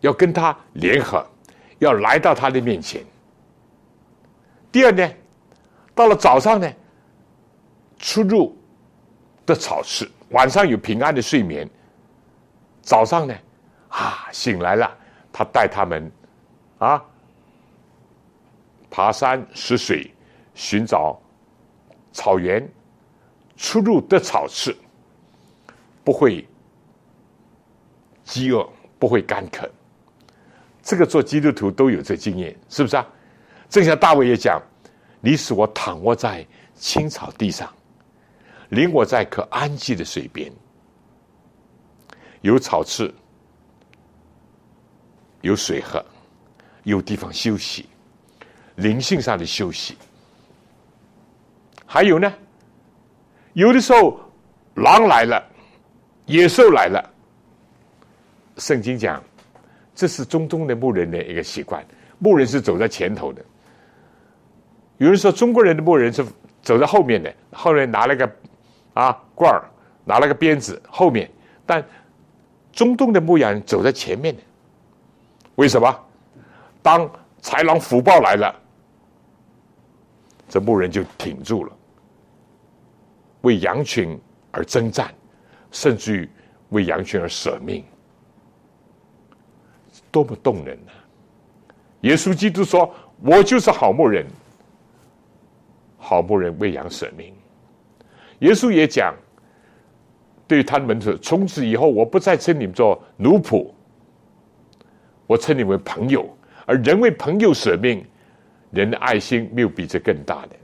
[0.01, 1.25] 要跟他联合。”
[1.79, 3.05] 要来到他的面前。
[4.71, 5.07] 第二呢，
[5.93, 6.67] 到了早上呢，
[7.99, 8.57] 出入
[9.45, 11.69] 的草吃，晚上有平安的睡眠。
[12.81, 13.35] 早上呢，
[13.89, 14.91] 啊，醒来了，
[15.31, 16.11] 他带他们
[16.79, 17.05] 啊，
[18.89, 20.11] 爬山拾水，
[20.55, 21.21] 寻找
[22.17, 22.67] 草原，
[23.55, 24.75] 出入的草吃，
[26.03, 26.43] 不会
[28.23, 29.69] 饥饿，不会干渴。
[30.81, 33.07] 这个做基督徒都有这经验，是不是啊？
[33.69, 34.59] 正像大卫也讲
[35.21, 37.71] ：“你使我躺卧在青草地上，
[38.69, 40.51] 领我在可安息的水边，
[42.41, 43.13] 有草吃，
[45.41, 46.03] 有水喝，
[46.81, 47.85] 有地方休息，
[48.77, 49.95] 灵性上的休息。
[51.87, 52.31] 还有呢，
[53.53, 54.19] 有的时候
[54.75, 55.43] 狼来了，
[56.27, 57.09] 野兽来了，
[58.57, 59.19] 圣经讲。”
[59.95, 61.83] 这是中东的牧人的一个习惯，
[62.19, 63.43] 牧人是走在前头的。
[64.97, 66.23] 有人说中国人的牧人是
[66.61, 68.31] 走在后面的，后面拿了个
[68.93, 69.65] 啊罐儿，
[70.05, 71.27] 拿了个鞭子后面，
[71.65, 71.83] 但
[72.71, 74.41] 中东的牧羊人走在前面的。
[75.55, 75.99] 为什么？
[76.83, 77.09] 当
[77.41, 78.55] 豺狼虎豹来了，
[80.47, 81.71] 这牧人就挺住了，
[83.41, 84.19] 为羊群
[84.51, 85.13] 而征战，
[85.71, 86.29] 甚至于
[86.69, 87.83] 为羊群而舍命，
[90.11, 90.91] 多么动人呢！
[92.01, 94.25] 耶稣基督说：“我就是好牧人，
[95.97, 97.33] 好牧人为羊舍命。”
[98.39, 99.15] 耶稣也讲，
[100.47, 103.69] 对他们说：“从此以后，我不再称你们做奴仆，
[105.25, 106.29] 我称你们为朋友。
[106.65, 108.05] 而人为朋友舍命，
[108.71, 110.55] 人的爱心没有比这更大的。”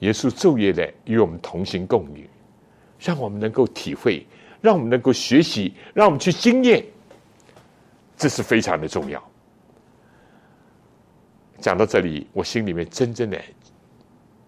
[0.00, 2.30] 耶稣昼夜的与我们同行共语，
[3.00, 4.24] 让我们能够体会，
[4.60, 6.84] 让我们能够学习，让我们去经验，
[8.16, 9.20] 这是非常的重要。
[11.60, 13.40] 讲到这里，我心里面真正的、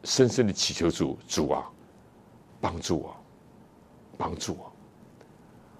[0.04, 1.68] 深深的祈求主，主啊，
[2.60, 3.16] 帮助我，
[4.16, 4.72] 帮助我。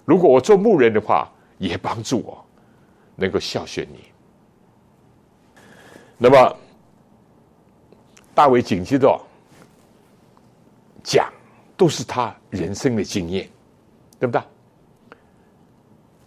[0.04, 2.44] 如果我做牧人的话，也帮助我，
[3.14, 4.09] 能够孝顺你。
[6.22, 6.56] 那么，
[8.34, 9.18] 大卫紧接着
[11.02, 11.32] 讲，
[11.78, 13.48] 都是他人生的经验，
[14.18, 14.42] 对不对？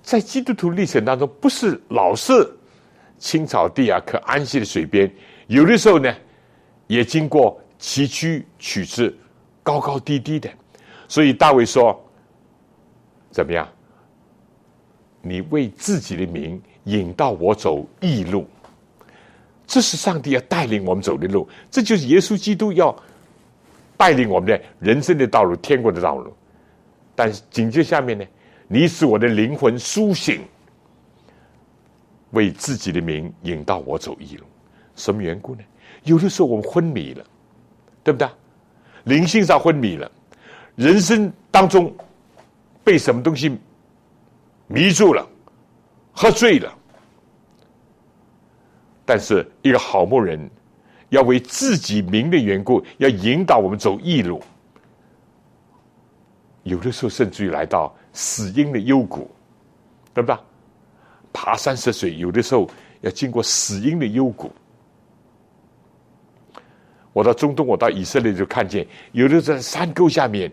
[0.01, 2.51] 在基督徒历程当中，不是老是。
[3.19, 5.09] 青草地啊，可安息的水边，
[5.47, 6.13] 有的时候呢，
[6.87, 9.13] 也经过崎岖曲折、
[9.61, 10.49] 高高低低的。
[11.07, 12.03] 所以大卫说
[13.31, 13.69] ：“怎么样？
[15.21, 18.45] 你为自己的名引导我走义路，
[19.65, 22.95] 这是上帝要带领我们走的路，这就是耶稣基督要
[23.97, 26.33] 带领我们的人生的道路、天国的道路。
[27.15, 28.25] 但是紧接下面呢，
[28.67, 30.41] 你使我的灵魂苏醒。”
[32.31, 34.45] 为自己的名引导我走一路，
[34.95, 35.61] 什么缘故呢？
[36.03, 37.23] 有的时候我们昏迷了，
[38.03, 38.27] 对不对？
[39.03, 40.11] 灵性上昏迷了，
[40.75, 41.95] 人生当中
[42.83, 43.55] 被什么东西
[44.65, 45.23] 迷住了，
[46.11, 46.75] 喝醉了。
[49.05, 50.49] 但是一个好牧人
[51.09, 54.41] 要为自己名的缘故，要引导我们走义路。
[56.63, 59.29] 有的时候甚至于来到死荫的幽谷，
[60.13, 60.37] 对不对？
[61.33, 62.69] 爬山涉水，有的时候
[63.01, 64.51] 要经过死荫的幽谷。
[67.11, 70.51] 我到中东，我到以色列就看见，有的在山沟下面，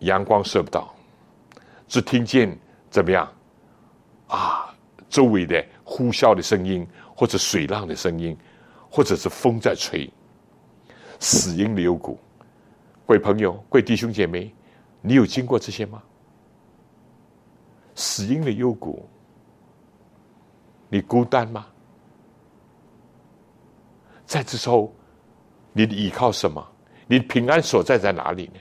[0.00, 0.92] 阳光射不到，
[1.86, 2.58] 只听见
[2.90, 3.30] 怎么样
[4.26, 4.74] 啊？
[5.08, 8.36] 周围的呼啸的声音，或者水浪的声音，
[8.90, 10.10] 或者是风在吹。
[11.20, 12.18] 死荫的幽谷，
[13.06, 14.52] 各位朋友，各位弟兄姐妹，
[15.00, 16.02] 你有经过这些吗？
[17.94, 19.08] 死因的幽谷，
[20.88, 21.66] 你孤单吗？
[24.26, 24.92] 在这时候，
[25.72, 26.66] 你依靠什么？
[27.06, 28.60] 你平安所在在哪里呢？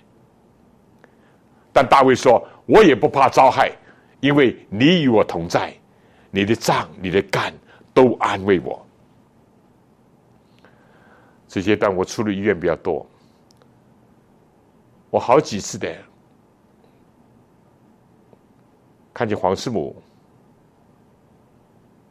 [1.71, 3.71] 但大卫说：“我也不怕遭害，
[4.19, 5.75] 因为你与我同在，
[6.35, 7.53] 你的脏、你的肝
[7.93, 8.83] 都安慰我。”
[11.47, 13.05] 这些段我出入医院比较多，
[15.11, 15.95] 我好几次的。
[19.13, 20.01] 看见黄师母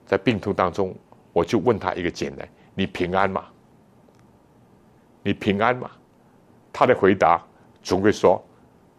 [0.06, 0.94] 在病痛当中，
[1.32, 3.44] 我就问他一个简单：“你平安吗？
[5.24, 5.90] 你平安吗？”
[6.72, 7.44] 他的回答
[7.82, 8.40] 总会说：“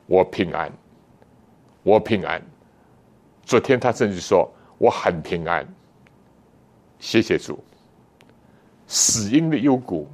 [0.06, 0.70] 我平安，
[1.84, 2.42] 我平安。”
[3.44, 5.66] 昨天他甚至说：“我很平安。”
[7.00, 7.64] 谢谢主。
[8.88, 10.10] 死因的幽谷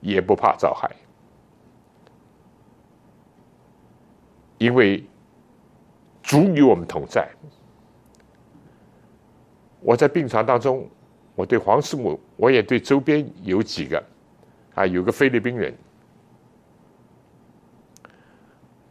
[0.00, 0.90] 也不怕遭害，
[4.58, 5.02] 因为。
[6.22, 7.28] 主与我们同在。
[9.80, 10.88] 我在病床当中，
[11.34, 14.02] 我对黄师母，我也对周边有几个，
[14.74, 15.74] 啊，有个菲律宾人，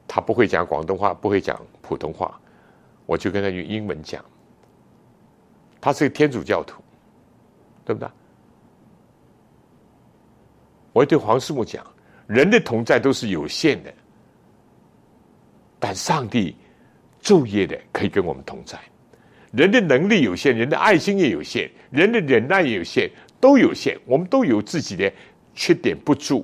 [0.05, 2.39] 他不会讲广东话，不会讲普通话，
[3.05, 4.23] 我就跟他用英文讲。
[5.79, 6.81] 他是个天主教徒，
[7.85, 8.09] 对不对？
[10.93, 11.85] 我对黄师母讲，
[12.27, 13.93] 人的同在都是有限的，
[15.79, 16.55] 但上帝。
[17.23, 18.79] 昼夜的可以跟我们同在，
[19.51, 23.95] 人的能力有限，人的爱心也有限，人的忍耐也有限，都有限。
[24.07, 25.13] 我们都有自己的
[25.53, 26.43] 缺点不足，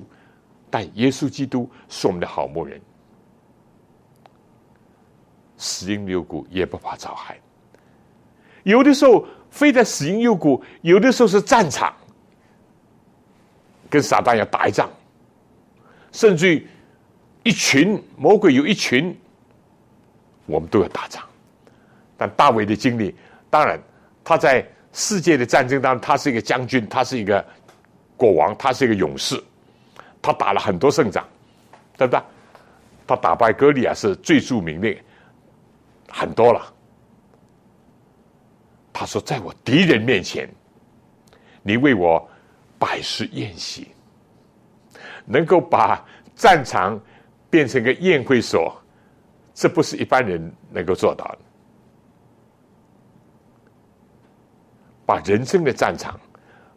[0.70, 2.80] 但耶稣基督是我们的好牧人，
[5.58, 7.38] 死因六谷也不怕遭害。
[8.62, 11.94] 有的时候飞在死因六谷，有的时候是战场，
[13.90, 14.88] 跟撒旦要打一仗，
[16.12, 16.66] 甚至于
[17.42, 19.14] 一群魔鬼有一群。
[20.46, 21.22] 我们都要打仗，
[22.16, 23.14] 但大卫的经历，
[23.50, 23.78] 当然
[24.24, 27.44] 他在世界的战争当中，他是一个将军，他是一个
[28.16, 29.38] 国王，他是一个勇士，
[30.22, 31.22] 他打了很多胜仗，
[31.98, 32.22] 对不对？
[33.06, 34.96] 他打败歌利亚是最著名的，
[36.08, 36.74] 很多了。
[38.92, 40.48] 他说：“在我敌人面前，
[41.62, 42.28] 你为我
[42.78, 43.88] 摆设宴席，
[45.24, 46.04] 能够把
[46.34, 47.00] 战场
[47.48, 48.76] 变成个宴会所，
[49.54, 51.38] 这不是一般人能够做到的。
[55.06, 56.18] 把人生的战场，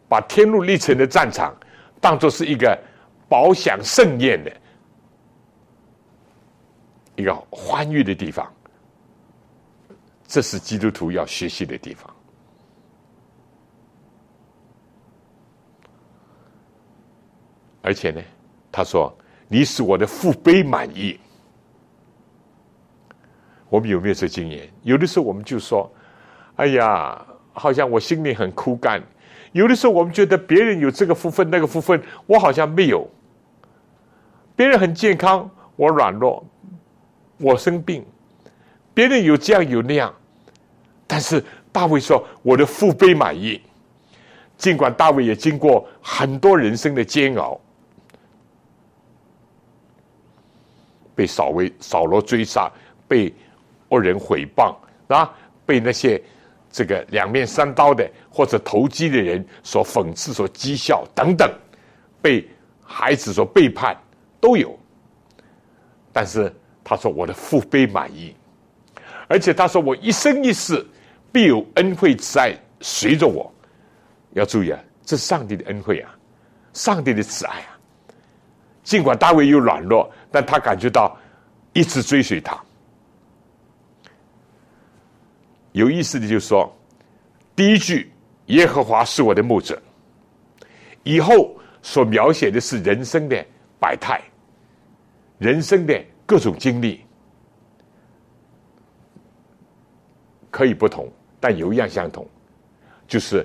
[0.08, 1.54] 把天路历程的战场，
[2.00, 2.78] 当做是一个
[3.28, 4.56] 饱享盛宴的
[7.16, 8.50] 一个欢愉的地方，
[10.32, 12.10] 这是基督徒要学习的地方。
[17.82, 18.22] 而且呢，
[18.70, 19.14] 他说
[19.46, 21.20] ：“你使我的父辈满意。”
[23.68, 24.72] 我们有没有这经验？
[24.82, 25.92] 有的时候我们就说
[26.56, 29.02] ：“哎呀。”好像我心里很枯干，
[29.52, 33.06] 有的时候我们觉得别人有这个福分那个福分，我好像没有。
[34.56, 36.42] 别人很健康，我软弱，
[37.36, 38.02] 我生病；
[38.94, 40.14] 别人有这样有那样，
[41.12, 43.60] 但是大卫说我的父辈满意。
[44.56, 47.60] 尽管大卫也经过很多人生的煎熬，
[51.14, 52.72] 被扫威扫罗追杀，
[53.06, 53.30] 被
[53.90, 54.74] 恶人毁谤
[55.08, 55.30] 啊，
[55.66, 56.18] 被那些。
[56.74, 61.52] 这个两面三刀的或者投机的人所讽刺、所讥笑等等，
[62.22, 62.48] 被
[62.82, 63.94] 孩子所背叛
[64.40, 64.74] 都有。
[66.14, 66.50] 但是
[66.82, 68.34] 他说：“我的父辈满意，
[69.28, 70.82] 而且他说我一生一世
[71.32, 73.52] 必有恩惠慈爱随着我。”
[74.34, 76.14] 要注意啊，这是上帝的恩惠啊，
[76.72, 77.78] 上帝的慈爱啊。
[78.82, 81.16] 尽管大卫有软弱，但他感觉到
[81.72, 82.58] 一直追随他。
[85.72, 86.70] 有意思的就是说，
[87.54, 88.12] 第一句
[88.46, 89.80] “耶和华是我的牧者”，
[91.04, 93.46] 以后所描写的是人生的
[93.78, 94.20] 百态，
[95.38, 97.04] 人生的各种经历，
[100.50, 101.10] 可以不同，
[101.42, 102.24] 但有一样相同，
[103.08, 103.44] 就是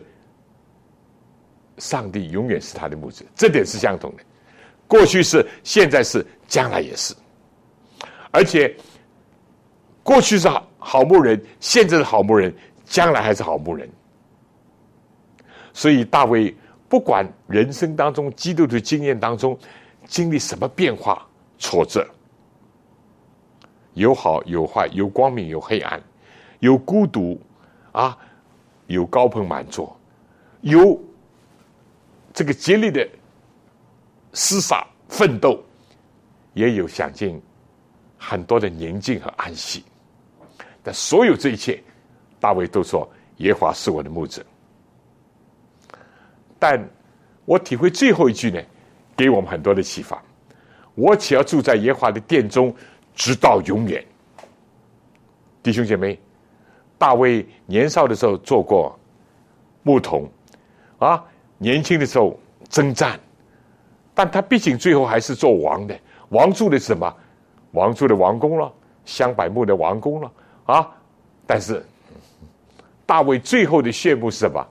[1.80, 4.24] 上帝永远是他的牧者，这点是相同的。
[4.88, 7.16] 过去是，现在是，将来也是，
[8.30, 8.72] 而且
[10.04, 10.66] 过去是好。
[10.80, 12.54] 好牧人，现在是好牧人，
[12.86, 13.90] 将来还是好牧人。
[15.74, 16.56] 所以大卫
[16.88, 19.58] 不管人生当中、基督的经验当中
[20.06, 21.28] 经历什么变化、
[21.58, 22.08] 挫折，
[23.96, 26.02] 有好有坏，有光明有黑暗，
[26.60, 27.38] 有孤独
[27.98, 28.16] 啊，
[28.86, 30.00] 有高朋满座，
[30.62, 31.02] 有
[32.32, 33.08] 这个竭力的
[34.34, 35.64] 厮杀奋斗，
[36.54, 37.42] 也有想尽
[38.16, 39.84] 很多的宁静和安息。
[40.84, 41.82] 但所有这一切，
[42.40, 44.46] 大卫都说耶华是我的牧者。
[46.60, 46.88] 但
[47.46, 48.62] 我体会最后一句呢，
[49.16, 50.22] 给我们很多的启发。
[50.94, 52.76] 我且要住在耶华的殿中，
[53.16, 54.06] 直到永远。
[55.64, 56.20] 弟兄姐妹，
[56.98, 58.98] 大卫年少的时候做过
[59.84, 60.30] 牧童，
[61.00, 61.24] 啊，
[61.58, 62.40] 年轻的时候
[62.70, 63.20] 征战，
[64.14, 65.98] 但他毕竟最后还是做王的。
[66.30, 67.16] 王住的是什么？
[67.72, 68.74] 王住的王宫了，
[69.06, 70.32] 香柏木的王宫了。
[70.66, 70.92] 啊！
[71.46, 71.86] 但是
[73.06, 74.68] 大卫最后的谢幕是什么？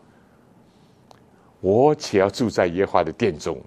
[1.60, 3.58] 我且要住在耶和华的殿中，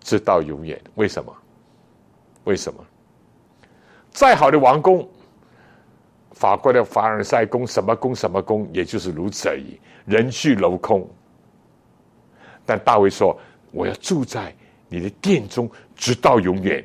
[0.00, 0.80] 直到永远。
[0.94, 1.36] 为什么？
[2.44, 2.84] 为什么？
[4.12, 5.08] 再好的王宫，
[6.36, 11.08] 法国的凡尔赛宫，什么宫什么宫，也就是如此而已，人去楼空。
[12.66, 13.34] 但大卫说
[13.72, 14.54] ：“我要住在
[14.90, 16.84] 你的殿中，直到永远。”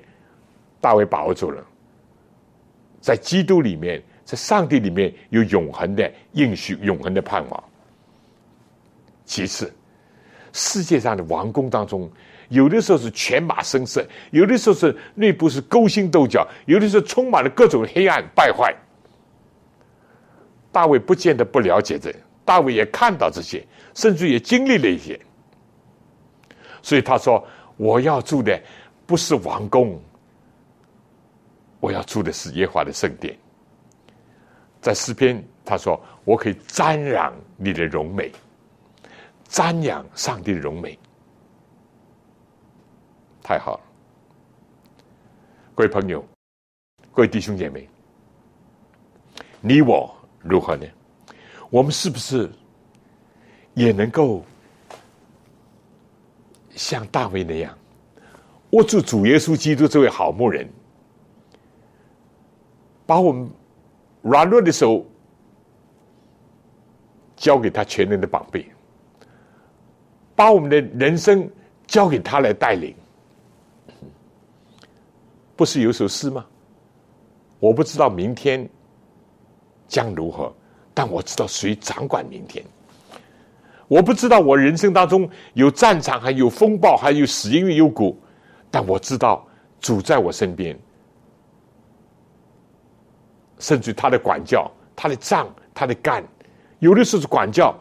[0.80, 1.62] 大卫把握住了。
[3.02, 7.64] 在基督里面，在上帝里面有永恒的应许，永恒的盼望。
[9.26, 9.70] 其次，
[10.54, 12.10] 世界上的王宫当中，
[12.47, 18.74] 有的时候是犬马声色，有的时候是内部是勾心斗角，有的时候充满了各种黑暗败坏。
[20.72, 22.14] 大卫不见得不了解这，
[22.46, 25.20] 大卫也看到这些，甚至也经历了一些。
[26.82, 27.46] 所以他说
[27.78, 28.60] ：“我要住的
[29.06, 30.00] 不是王宫。”
[31.82, 33.36] 我要住的是耶华的圣殿，
[34.80, 38.32] 在诗篇他说：“我可以瞻仰你的荣美，
[39.50, 40.98] 瞻仰上帝的荣美，
[43.42, 43.84] 太好了。”
[45.74, 46.24] 各位朋友，
[47.12, 47.90] 各位弟兄姐妹，
[49.60, 50.86] 你我如何呢？
[51.70, 52.52] 我们是不是
[53.74, 54.44] 也能够
[56.72, 57.78] 像大卫那样
[58.72, 60.70] 握住主耶稣基督这位好牧人？
[63.06, 63.50] 把我们
[64.22, 65.06] 软弱的手
[67.36, 68.66] 交给他全能的宝贝，
[70.36, 71.50] 把我们的人生
[71.88, 72.96] 交给他来带领，
[75.56, 76.46] 不是有首诗吗？
[77.60, 78.70] 我不知道明天
[79.92, 80.56] 将如何，
[80.94, 82.64] 但我知道谁掌管明天。
[83.89, 88.18] 我不知道我人生当中有战场，还有风暴，还有死因幽谷，
[88.72, 89.46] 但我知道
[89.82, 90.80] 主在我身边，
[93.60, 96.24] 甚至他的管教、他的杖、他的干，
[96.80, 97.78] 有的时候是管教，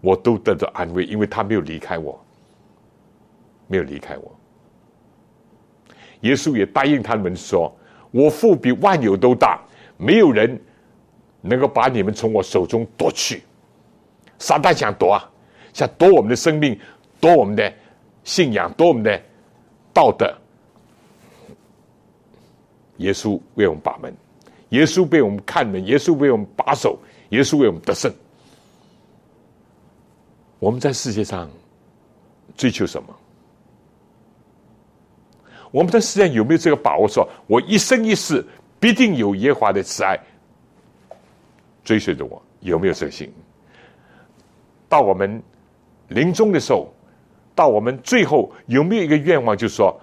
[0.00, 2.18] 我都得到安慰，因为他没有离开我，
[3.66, 4.34] 没有离开我。
[6.22, 7.70] 耶稣也答应他们说
[8.10, 9.60] ：“我父比万有都大，
[9.98, 10.58] 没有人
[11.42, 13.42] 能够把你们从我手中夺去。”
[14.40, 15.30] 撒旦想夺啊！
[15.72, 16.76] 想夺我们的生命，
[17.20, 17.72] 夺我们的
[18.24, 19.22] 信仰，夺我们的
[19.92, 20.34] 道德。
[22.96, 24.12] 耶稣为我们把门，
[24.70, 26.98] 耶稣为我们看门，耶稣为我们把守，
[27.30, 28.12] 耶稣为我们得胜。
[30.58, 31.48] 我们在世界上
[32.56, 33.16] 追求什么？
[35.70, 37.08] 我们在世界上有没有这个把握？
[37.08, 38.44] 说我一生一世
[38.78, 40.18] 必定有耶华的慈爱
[41.84, 42.42] 追随着我？
[42.60, 43.32] 有没有这个心？
[44.88, 45.42] 到我们。
[46.08, 46.92] 临终的时候，
[47.54, 49.98] 到我们最后有没有一个愿望，就是说，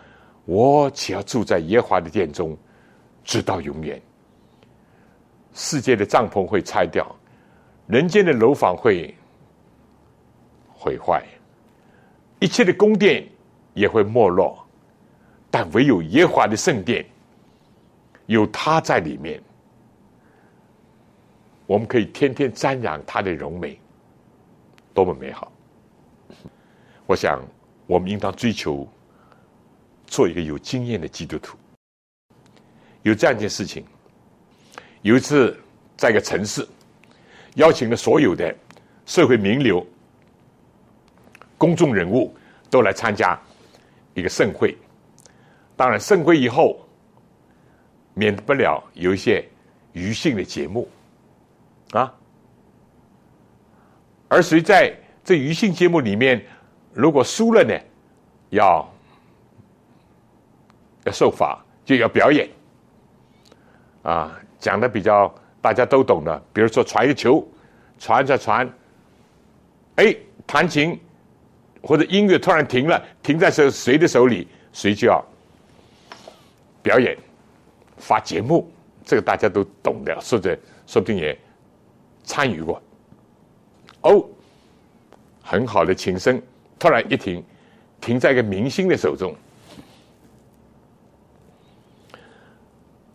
[0.46, 2.58] 我只要住在耶和华的殿中，
[3.24, 4.02] 直到永远。
[5.54, 7.16] 世界的帐篷会拆掉，
[7.86, 9.14] 人间的楼房会
[10.74, 11.24] 毁坏，
[12.40, 13.24] 一切的宫殿
[13.76, 14.58] 也会没落，
[15.52, 17.06] 但唯有耶和华的圣殿，
[18.26, 19.40] 有他在里面，
[21.70, 23.80] 我们可以天天瞻仰他的荣美，
[24.91, 25.51] 多么美好！
[27.05, 27.39] 我想，
[27.86, 28.88] 我们应当追求
[30.07, 31.55] 做一个有经验的基督徒。
[33.03, 33.86] 有这样一件事情：
[35.03, 35.55] 有一次，
[35.95, 36.67] 在一个城市，
[37.53, 38.51] 邀请了所有的
[39.05, 39.86] 社会名流、
[41.55, 42.36] 公众人物
[42.72, 43.39] 都来参加
[44.15, 44.76] 一个盛会。
[45.78, 46.84] 当然，盛会以后，
[48.15, 49.47] 免不了有一些
[49.93, 50.89] 娱性的节目
[51.92, 52.14] 啊。
[54.28, 56.46] 而谁在这娱性节目里面？
[56.92, 57.74] 如果输了呢，
[58.50, 58.94] 要
[61.06, 62.50] 要受罚，就要表演。
[64.02, 67.48] 啊，讲的比较大家都懂的，比如说传一个球，
[68.00, 68.68] 传着传，
[69.96, 70.16] 哎，
[70.48, 71.00] 弹琴
[71.84, 75.24] 或者音乐突然停了，停在谁谁的手里，谁就要
[76.82, 77.18] 表演
[77.98, 78.70] 发节目，
[79.06, 81.38] 这个大家都懂的，或者说不定也
[82.30, 82.80] 参与过。
[84.02, 84.24] 哦，
[85.42, 86.40] 很好的琴声。
[86.78, 87.44] 突然一停，
[88.00, 89.36] 停在一个明星的手中。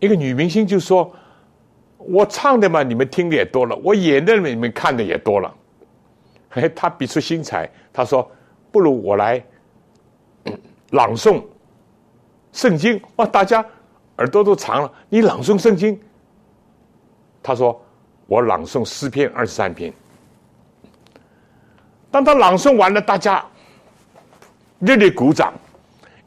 [0.00, 1.14] 一个女明星就说
[1.96, 5.54] ：“我唱的嘛，你们听的也多了；我演的你们看的也多了。”
[6.50, 8.28] 哎，她比出心裁，她说
[8.72, 9.42] ：“不如我来
[10.90, 11.40] 朗诵
[12.52, 13.64] 圣经。”哇，大家
[14.18, 14.92] 耳朵都长了。
[15.08, 15.98] 你朗诵圣经？
[17.42, 17.80] 她说
[18.26, 19.92] ：“我朗诵诗篇二十三篇。”
[22.10, 23.44] 当他朗诵完了，大家。
[24.80, 25.54] 热烈鼓掌，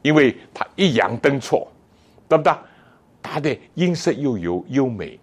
[0.02, 1.70] 因为他抑扬顿挫，
[2.28, 2.52] 对不对？
[3.22, 5.20] 他的音色又优优美。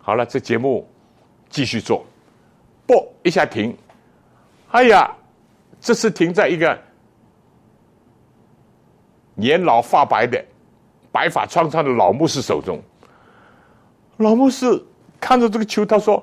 [0.00, 0.88] 好了，这节目
[1.48, 2.04] 继续做，
[2.84, 3.76] 不一下停，
[4.70, 5.14] 哎呀，
[5.78, 6.76] 这是停在一个
[9.34, 10.44] 年老发白的、
[11.12, 12.80] 白发苍苍的老牧师手中。
[14.22, 14.66] 老牧师
[15.18, 16.22] 看着这个球，他说：“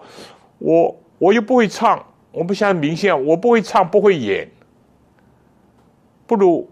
[0.60, 4.50] 我我又不会唱，我不像明星，我不会唱，不会演。”
[6.28, 6.70] 不如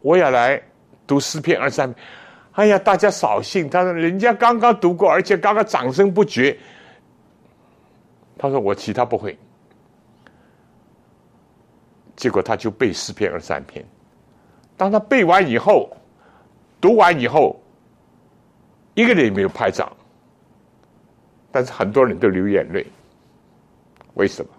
[0.00, 0.60] 我也来
[1.06, 2.04] 读诗篇二三篇。
[2.52, 3.68] 哎呀，大家扫兴！
[3.68, 6.58] 他说人家刚刚读过，而且刚刚掌声不绝。
[8.38, 9.38] 他说我其他不会。
[12.16, 13.84] 结果他就背诗篇二三篇。
[14.74, 15.94] 当他背完以后，
[16.80, 17.60] 读完以后，
[18.94, 19.94] 一个人也没有拍掌，
[21.56, 22.86] 但是很多人都流眼泪。
[24.12, 24.50] 为什么？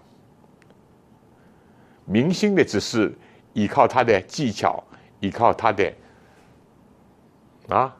[2.04, 3.16] 明星的只是。
[3.54, 4.84] 依靠他的技巧，
[5.18, 5.92] 依靠他的
[7.68, 7.92] 啊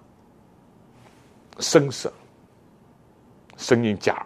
[1.58, 2.12] 声色、
[3.56, 4.24] 声音假、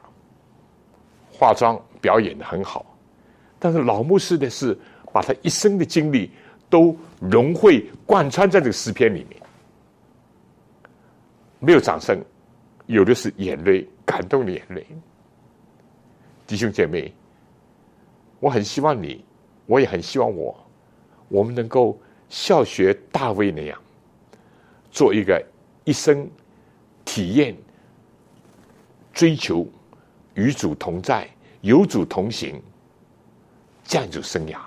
[1.32, 2.84] 化妆表演的很好，
[3.58, 4.78] 但是老牧师的是
[5.10, 6.30] 把他一生的经历
[6.68, 9.40] 都融会贯穿在这个诗篇里面，
[11.60, 12.22] 没有掌声，
[12.86, 14.86] 有的是眼泪，感动的眼泪。
[16.46, 17.12] 弟兄姐妹，
[18.40, 19.24] 我很希望你，
[19.66, 20.54] 我也很希望我。
[21.28, 21.98] 我们能够
[22.28, 23.80] 效学大卫那样，
[24.90, 25.42] 做一个
[25.84, 26.30] 一生
[27.04, 27.56] 体验、
[29.12, 29.66] 追求
[30.34, 31.28] 与主同在、
[31.62, 32.62] 有主同行
[33.82, 34.58] 这样一种生涯。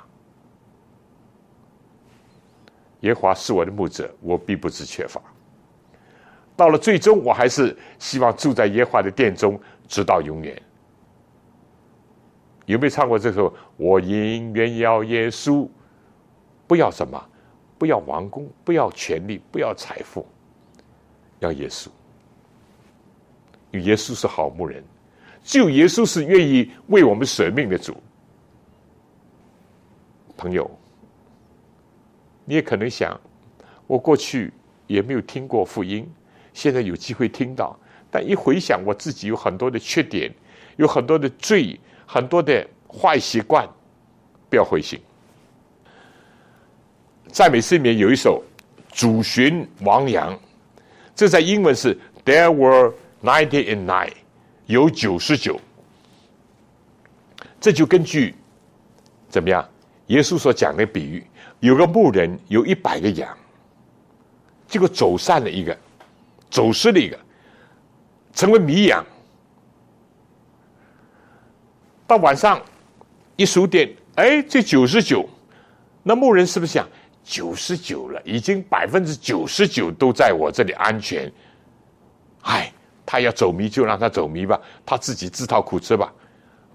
[3.02, 5.22] 耶华是我的牧者，我必不致缺乏。
[6.56, 10.62] 到了最终，我还是希望住在耶华的殿中，直到永远。
[12.66, 13.54] 有没有唱过这首？
[13.78, 15.68] 我宁愿要耶稣，
[16.66, 17.24] 不要什么，
[17.78, 20.26] 不要王宫，不要权力，不要财富，
[21.40, 21.90] 要耶稣。
[23.72, 24.84] 因为耶稣是好牧人，
[25.44, 27.96] 只有耶稣是愿意为我们舍命的主。
[30.38, 30.70] 朋友，
[32.46, 33.20] 你也可能想，
[33.86, 34.52] 我过去
[34.88, 36.10] 也没有听过福音，
[36.56, 37.80] 现在有机会听到，
[38.10, 40.34] 但一回想我自己有很多的缺点，
[40.78, 41.80] 有很多的罪。
[42.08, 43.68] 很多的坏习惯，
[44.48, 45.02] 不要灰心。
[47.32, 48.44] 赞美诗里面有一首
[48.96, 50.32] 《主寻亡羊》，
[51.16, 52.94] 这在英文是 “There were
[53.24, 54.12] ninety and nine”，
[54.68, 55.60] 有九十九。
[57.60, 58.36] 这就根据
[59.30, 59.68] 怎么样？
[60.06, 61.26] 耶稣所讲的比喻，
[61.62, 63.36] 有个牧人有一百个羊，
[64.68, 65.76] 结果走散了一个，
[66.50, 67.20] 走失了一个，
[68.34, 69.06] 成为迷羊。
[72.08, 72.62] 到晚上
[73.36, 75.28] 一数点，哎，这九十九，
[76.04, 76.88] 那牧人是不是想
[77.24, 78.22] 九十九了？
[78.24, 81.32] 已经百分之九十九都在我这里安全。
[82.42, 82.72] 哎，
[83.06, 86.14] 他要走迷就让他走迷吧，他自己自讨苦吃吧。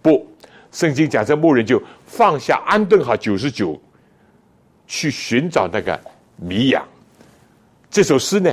[0.02, 0.26] 不，
[0.72, 3.80] 圣经讲这牧人就放下安顿好九十九，
[4.86, 5.98] 去寻找那个
[6.36, 6.84] 迷羊。
[7.88, 8.52] 这首诗呢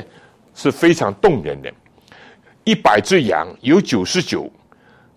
[0.57, 1.71] 是非常动人的，
[2.63, 4.51] 一百只羊有九十九。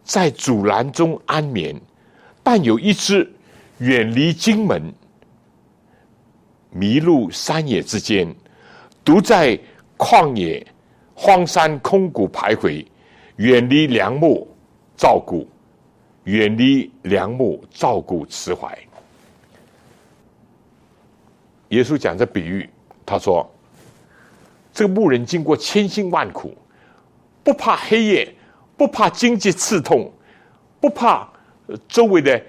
[0.02, 1.78] 在阻拦中安眠，
[2.42, 3.30] 但有一只
[3.78, 4.92] 远离荆门，
[6.70, 8.34] 迷路山野之间，
[9.04, 9.56] 独在
[9.96, 10.66] 旷野
[11.14, 12.84] 荒山空谷徘徊，
[13.36, 14.48] 远离良木
[14.96, 15.48] 照顾，
[16.24, 18.76] 远离良木照顾慈怀。
[21.68, 22.68] 耶稣讲这比喻，
[23.06, 23.48] 他说
[24.72, 26.56] ：“这个牧人经过千辛万苦，
[27.42, 28.34] 不怕黑夜。”
[28.80, 30.10] 不怕荆棘刺痛，
[30.80, 31.28] 不怕
[31.86, 32.42] 周围的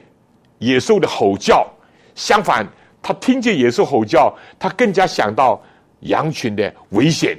[0.59, 1.69] 野兽的吼叫，
[2.15, 2.65] 相反，
[3.01, 5.61] 他听见野兽吼叫，他更加想到
[5.99, 7.37] 羊群的危险，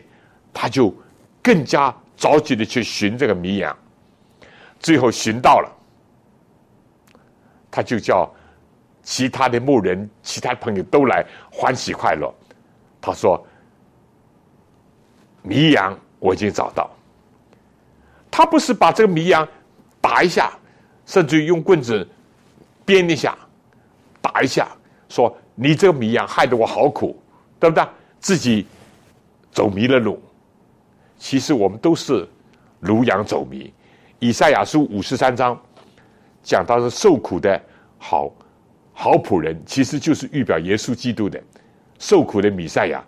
[0.52, 0.94] 他就
[1.42, 3.74] 更加着急的去寻这个迷羊。
[4.78, 5.72] 最后寻到了，
[7.70, 8.30] 他就叫
[9.02, 12.30] 其他的牧人、其他朋友都来欢喜快乐。
[13.00, 13.42] 他说
[15.42, 16.90] ：“迷羊我已经找到。”
[18.30, 19.46] 他不是把这个迷羊
[20.00, 20.52] 打一下，
[21.04, 22.08] 甚至于用棍子
[22.86, 23.36] 鞭一下，
[24.22, 24.68] 打一下，
[25.08, 27.20] 说你这个迷羊害得我好苦，
[27.60, 27.86] 对不对？
[28.18, 28.66] 自己
[29.50, 30.22] 走迷了路。
[31.18, 32.26] 其实我们都是
[32.80, 33.72] 如羊走迷。
[34.18, 35.60] 以赛亚书五十三章
[36.42, 37.60] 讲到是受苦的
[37.98, 38.32] 好
[38.92, 41.38] 好仆人，其实就是预表耶稣基督的
[41.98, 43.04] 受苦的米赛亚。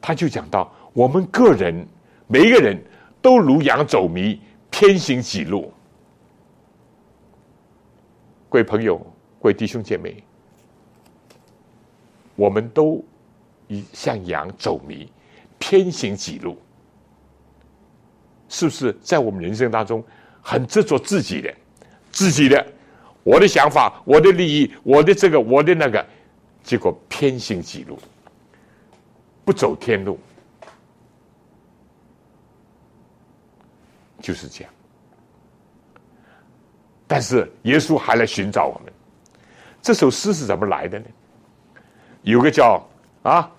[0.00, 1.86] 他就讲到我们个人
[2.26, 2.82] 每一个人
[3.20, 4.40] 都如羊走迷。
[4.74, 5.70] 偏行己路，
[8.48, 8.96] 各位朋友、
[9.38, 10.24] 各位弟兄姐妹，
[12.34, 13.04] 我们都
[13.68, 15.12] 以像羊走迷，
[15.58, 16.56] 偏行己路，
[18.48, 20.02] 是不是在我们人生当中
[20.40, 21.54] 很执着自己的、
[22.10, 22.66] 自己的、
[23.22, 26.04] 我的想法、我的利益、我的这个、我的那个，
[26.62, 27.98] 结果偏行己路，
[29.44, 30.18] 不走天路。
[34.22, 34.72] 就是这样，
[37.08, 38.92] 但是耶稣还来寻找我们。
[39.82, 41.06] 这首诗是怎么来的呢？
[42.22, 42.80] 有个叫
[43.24, 43.50] 啊，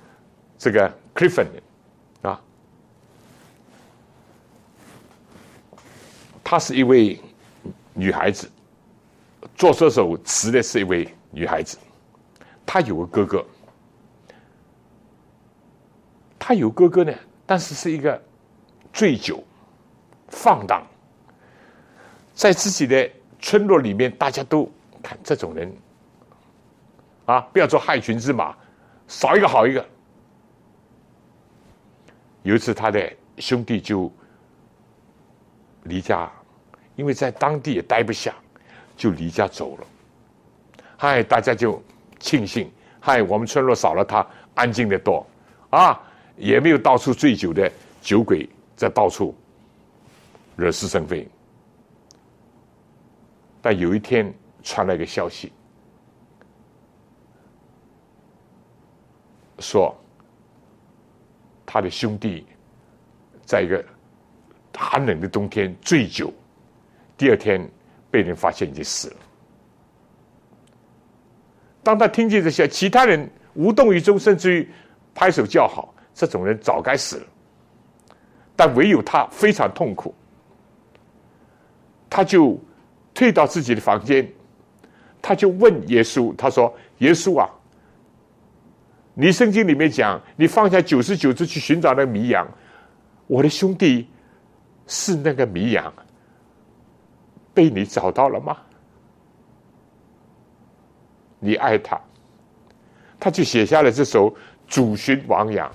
[0.57, 1.47] 这个 Clifford
[2.21, 2.41] 啊，
[6.41, 7.19] 她是一位
[7.93, 8.49] 女孩子，
[9.55, 11.77] 做这首词的是一位女孩子，
[12.65, 13.45] 她有个哥哥，
[16.39, 17.13] 她有哥哥呢，
[17.45, 18.19] 但是是一个
[18.93, 19.43] 醉酒。
[20.33, 20.85] 放荡，
[22.33, 23.09] 在自己的
[23.39, 24.69] 村落里面，大家都
[25.01, 25.71] 看这种人
[27.25, 28.53] 啊，不要做害群之马，
[29.07, 29.85] 少一个好一个。
[32.41, 34.11] 有一次，他的兄弟就
[35.83, 36.29] 离家，
[36.95, 38.33] 因为在当地也待不下，
[38.97, 39.87] 就离家走了。
[40.97, 41.81] 嗨，大家就
[42.19, 42.69] 庆幸，
[42.99, 44.25] 嗨，我们村落少了他，
[44.55, 45.25] 安静的多
[45.69, 46.01] 啊，
[46.35, 47.71] 也没有到处醉酒的
[48.01, 49.33] 酒鬼在到处。
[50.55, 51.27] 惹是生非，
[53.61, 55.51] 但有一天传来一个消息，
[59.59, 59.95] 说
[61.65, 62.45] 他的兄弟
[63.45, 63.83] 在一个
[64.75, 66.31] 寒冷的冬天醉酒，
[67.17, 67.67] 第二天
[68.11, 69.15] 被人发现已经死了。
[71.81, 74.69] 当他听见这些，其他人无动于衷，甚至于
[75.15, 77.27] 拍手叫好，这种人早该死了，
[78.55, 80.13] 但唯有他非常痛苦。
[82.15, 82.55] 他就
[83.11, 84.31] 退到自己的房间，
[85.19, 87.49] 他就问耶稣，他说：“耶稣啊，
[89.15, 92.47] 你圣经里面讲，你放下九十九只去寻找那个迷羊，
[93.25, 94.07] 我的兄弟
[94.85, 95.91] 是那个迷羊，
[97.51, 98.57] 被你找到了吗？
[101.39, 101.99] 你爱他，
[103.19, 104.29] 他就写下了这首
[104.67, 105.67] 《主寻亡羊》。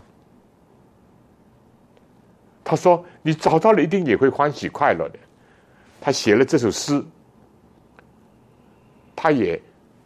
[2.62, 5.18] 他说：你找到了，一定也会欢喜快乐的。
[6.00, 7.04] 他写了这首诗。”
[9.20, 9.60] 他也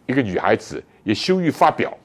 [0.07, 1.95] 一个女孩子，也羞于发表。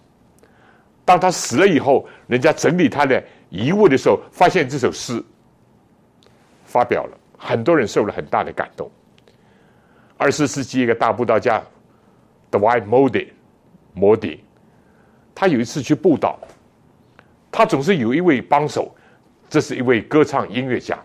[1.06, 5.24] 当他死了以后，人家整理他的遗物的时候，发现这首诗
[6.66, 8.90] 发表了，很多人受了很大的感动。
[10.18, 11.64] 二十世纪一个大布道家
[12.50, 13.28] ，The White Modi，
[13.94, 14.44] 摩迪，
[15.34, 16.38] 他有一次去布道，
[17.50, 18.94] 他总是有一位帮手，
[19.48, 21.02] 这是一位歌唱音乐家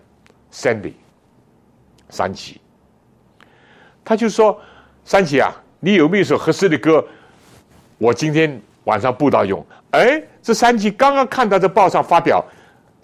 [0.51, 0.95] ，Sandy，
[2.09, 2.59] 三奇，
[4.03, 4.59] 他就说
[5.05, 5.53] ：“三姐啊。”
[5.85, 7.05] 你有没有一首合适的歌？
[7.97, 9.65] 我今天晚上布道用。
[9.91, 12.41] 哎，这三姐刚刚看到这报上发表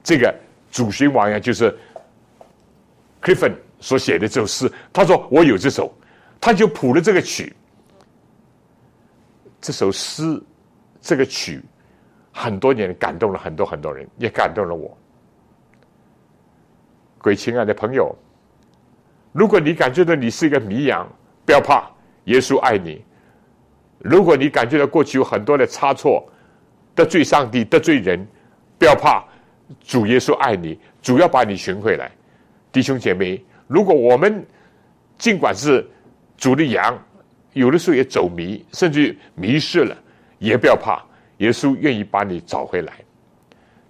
[0.02, 0.34] 这个
[0.72, 1.78] 主寻王呀，就是
[3.22, 4.72] Clifford 所写的这首诗。
[4.94, 5.94] 他说我有这首，
[6.40, 7.54] 他就谱了这个曲。
[9.60, 10.42] 这首诗，
[11.02, 11.62] 这个曲，
[12.32, 14.98] 很多年感动了很多很多人，也感动了我。
[17.18, 18.16] 各位亲爱的朋友，
[19.32, 21.08] 如果你感觉到你是一个迷羊，
[21.46, 21.90] 不要怕。
[22.26, 23.04] 耶稣爱你。
[24.00, 26.28] 如果你感觉到过去有很多的差错，
[26.96, 28.26] 得罪上帝、得罪人，
[28.78, 29.24] 不要怕，
[29.82, 32.12] 主耶稣爱你，主要把你寻回来。
[32.72, 34.46] 弟兄姐妹，如果我们
[35.18, 35.86] 尽管是
[36.38, 36.98] 主的羊，
[37.54, 39.98] 有的时候也走迷，甚至迷失了，
[40.38, 41.04] 也不要怕，
[41.38, 42.94] 耶稣愿意把你找回来。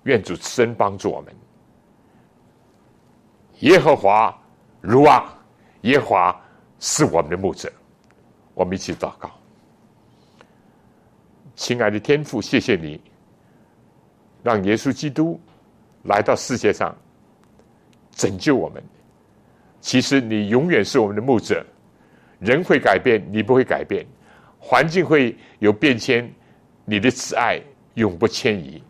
[0.03, 1.35] 愿主慈恩帮助我们。
[3.59, 4.35] 耶和华
[4.82, 5.38] 如啊，
[5.82, 6.36] 耶华
[6.80, 7.71] 是我们的牧者。
[8.53, 9.32] 我们一起祷告，
[11.55, 12.99] 亲爱的天父，谢谢你
[14.43, 15.39] 让耶稣基督
[16.03, 16.93] 来到世界上
[18.11, 18.84] 拯救我们。
[19.80, 21.65] 其实你永远是我们的牧者，
[22.39, 24.05] 人会改变，你不会改变；
[24.59, 26.30] 环境会有变迁，
[26.84, 27.61] 你的慈爱
[27.93, 28.84] 永不迁移。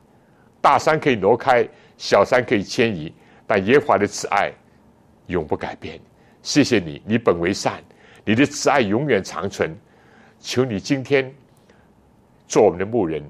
[0.59, 1.63] 大山可以挪开，
[1.95, 3.13] 小山可以迁移，
[3.45, 4.51] 但耶华的慈爱
[5.29, 5.99] 永不改变。
[6.43, 7.81] 谢谢你，你本为善。
[8.25, 9.75] 你的慈爱永远长存，
[10.39, 11.33] 求你今天
[12.47, 13.23] 做我们的牧人，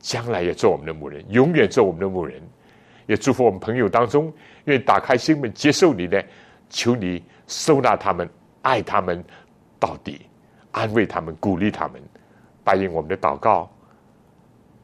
[0.00, 2.42] 将来也做我们的牧人，永远做我们的牧人。
[3.06, 4.32] 也祝福我们朋友当中
[4.64, 6.24] 愿意打开心门接受你的，
[6.68, 8.28] 求你收纳他们，
[8.62, 9.22] 爱他们
[9.78, 10.26] 到底，
[10.70, 12.00] 安慰他们，鼓励他们，
[12.62, 13.70] 答应我们的祷告，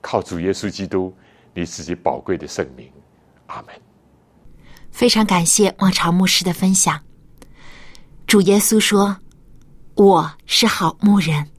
[0.01, 1.14] 靠主耶稣基督
[1.55, 2.90] 你自己宝贵的圣名，
[3.47, 3.86] 阿门。
[4.97, 6.99] 非常感谢望潮牧师的分享。
[8.26, 9.18] 主耶稣说
[9.94, 11.51] ：“我是好牧人，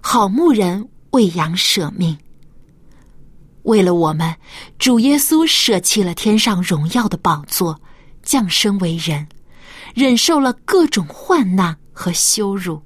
[0.00, 2.16] 好牧人为羊舍命。
[3.64, 4.34] 为了我们，
[4.78, 7.78] 主耶稣舍弃了天上荣耀的宝座，
[8.22, 9.28] 降生为人，
[9.94, 12.82] 忍受了各种患难和羞辱，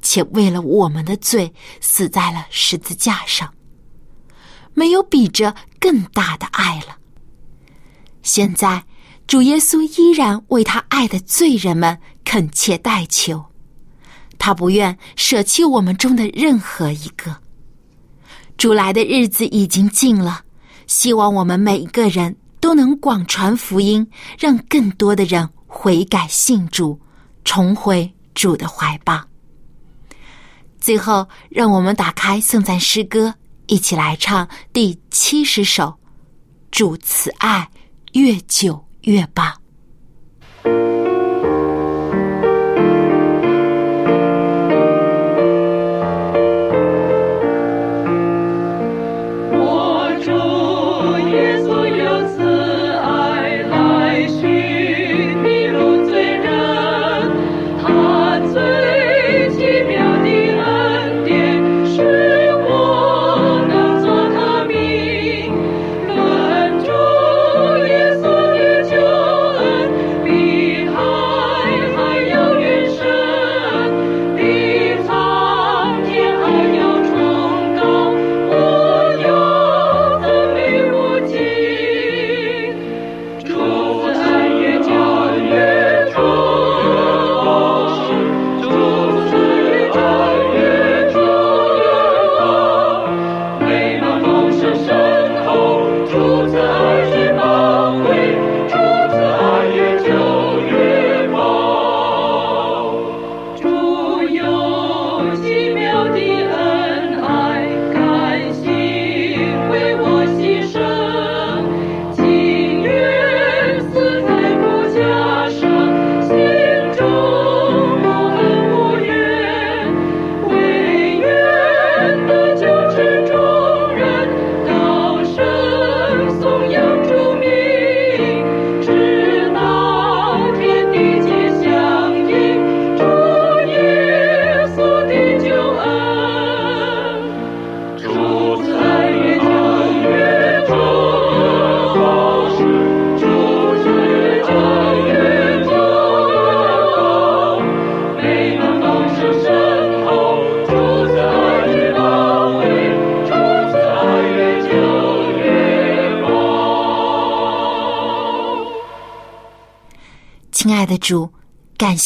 [0.00, 3.52] 且为了我们的罪死在了十字架上。
[4.72, 6.98] 没有比这更大的爱了。
[8.22, 8.84] 现在，
[9.26, 13.44] 主耶稣依然为他爱的罪人们。”恳切代求，
[14.36, 17.36] 他不愿舍弃我们中的任何一个。
[18.58, 20.42] 主来的日子已经近了，
[20.88, 27.00] 希望我们每一个人都能广传福音，让更多的人悔改信主，
[27.44, 29.24] 重回主的怀抱。
[30.80, 33.36] 最后，让我们打开颂赞诗歌，
[33.68, 35.84] 一起来唱第七十首
[36.72, 37.70] 《主慈爱
[38.14, 39.46] 越久越棒》。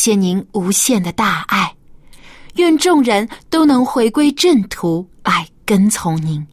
[0.01, 1.77] 谢您无限的大爱。
[2.55, 6.47] 愿众人都能回归正途，来跟从您。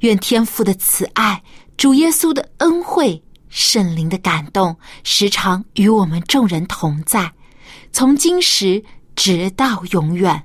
[0.00, 1.40] 愿天父的慈爱、
[1.76, 7.32] 主耶稣的恩惠、圣灵的感动，时常与我们众人同在，
[7.92, 8.82] 从今时
[9.14, 10.42] 直到永远。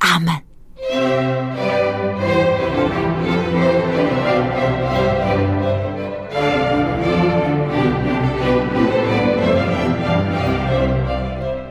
[0.00, 1.79] 阿门。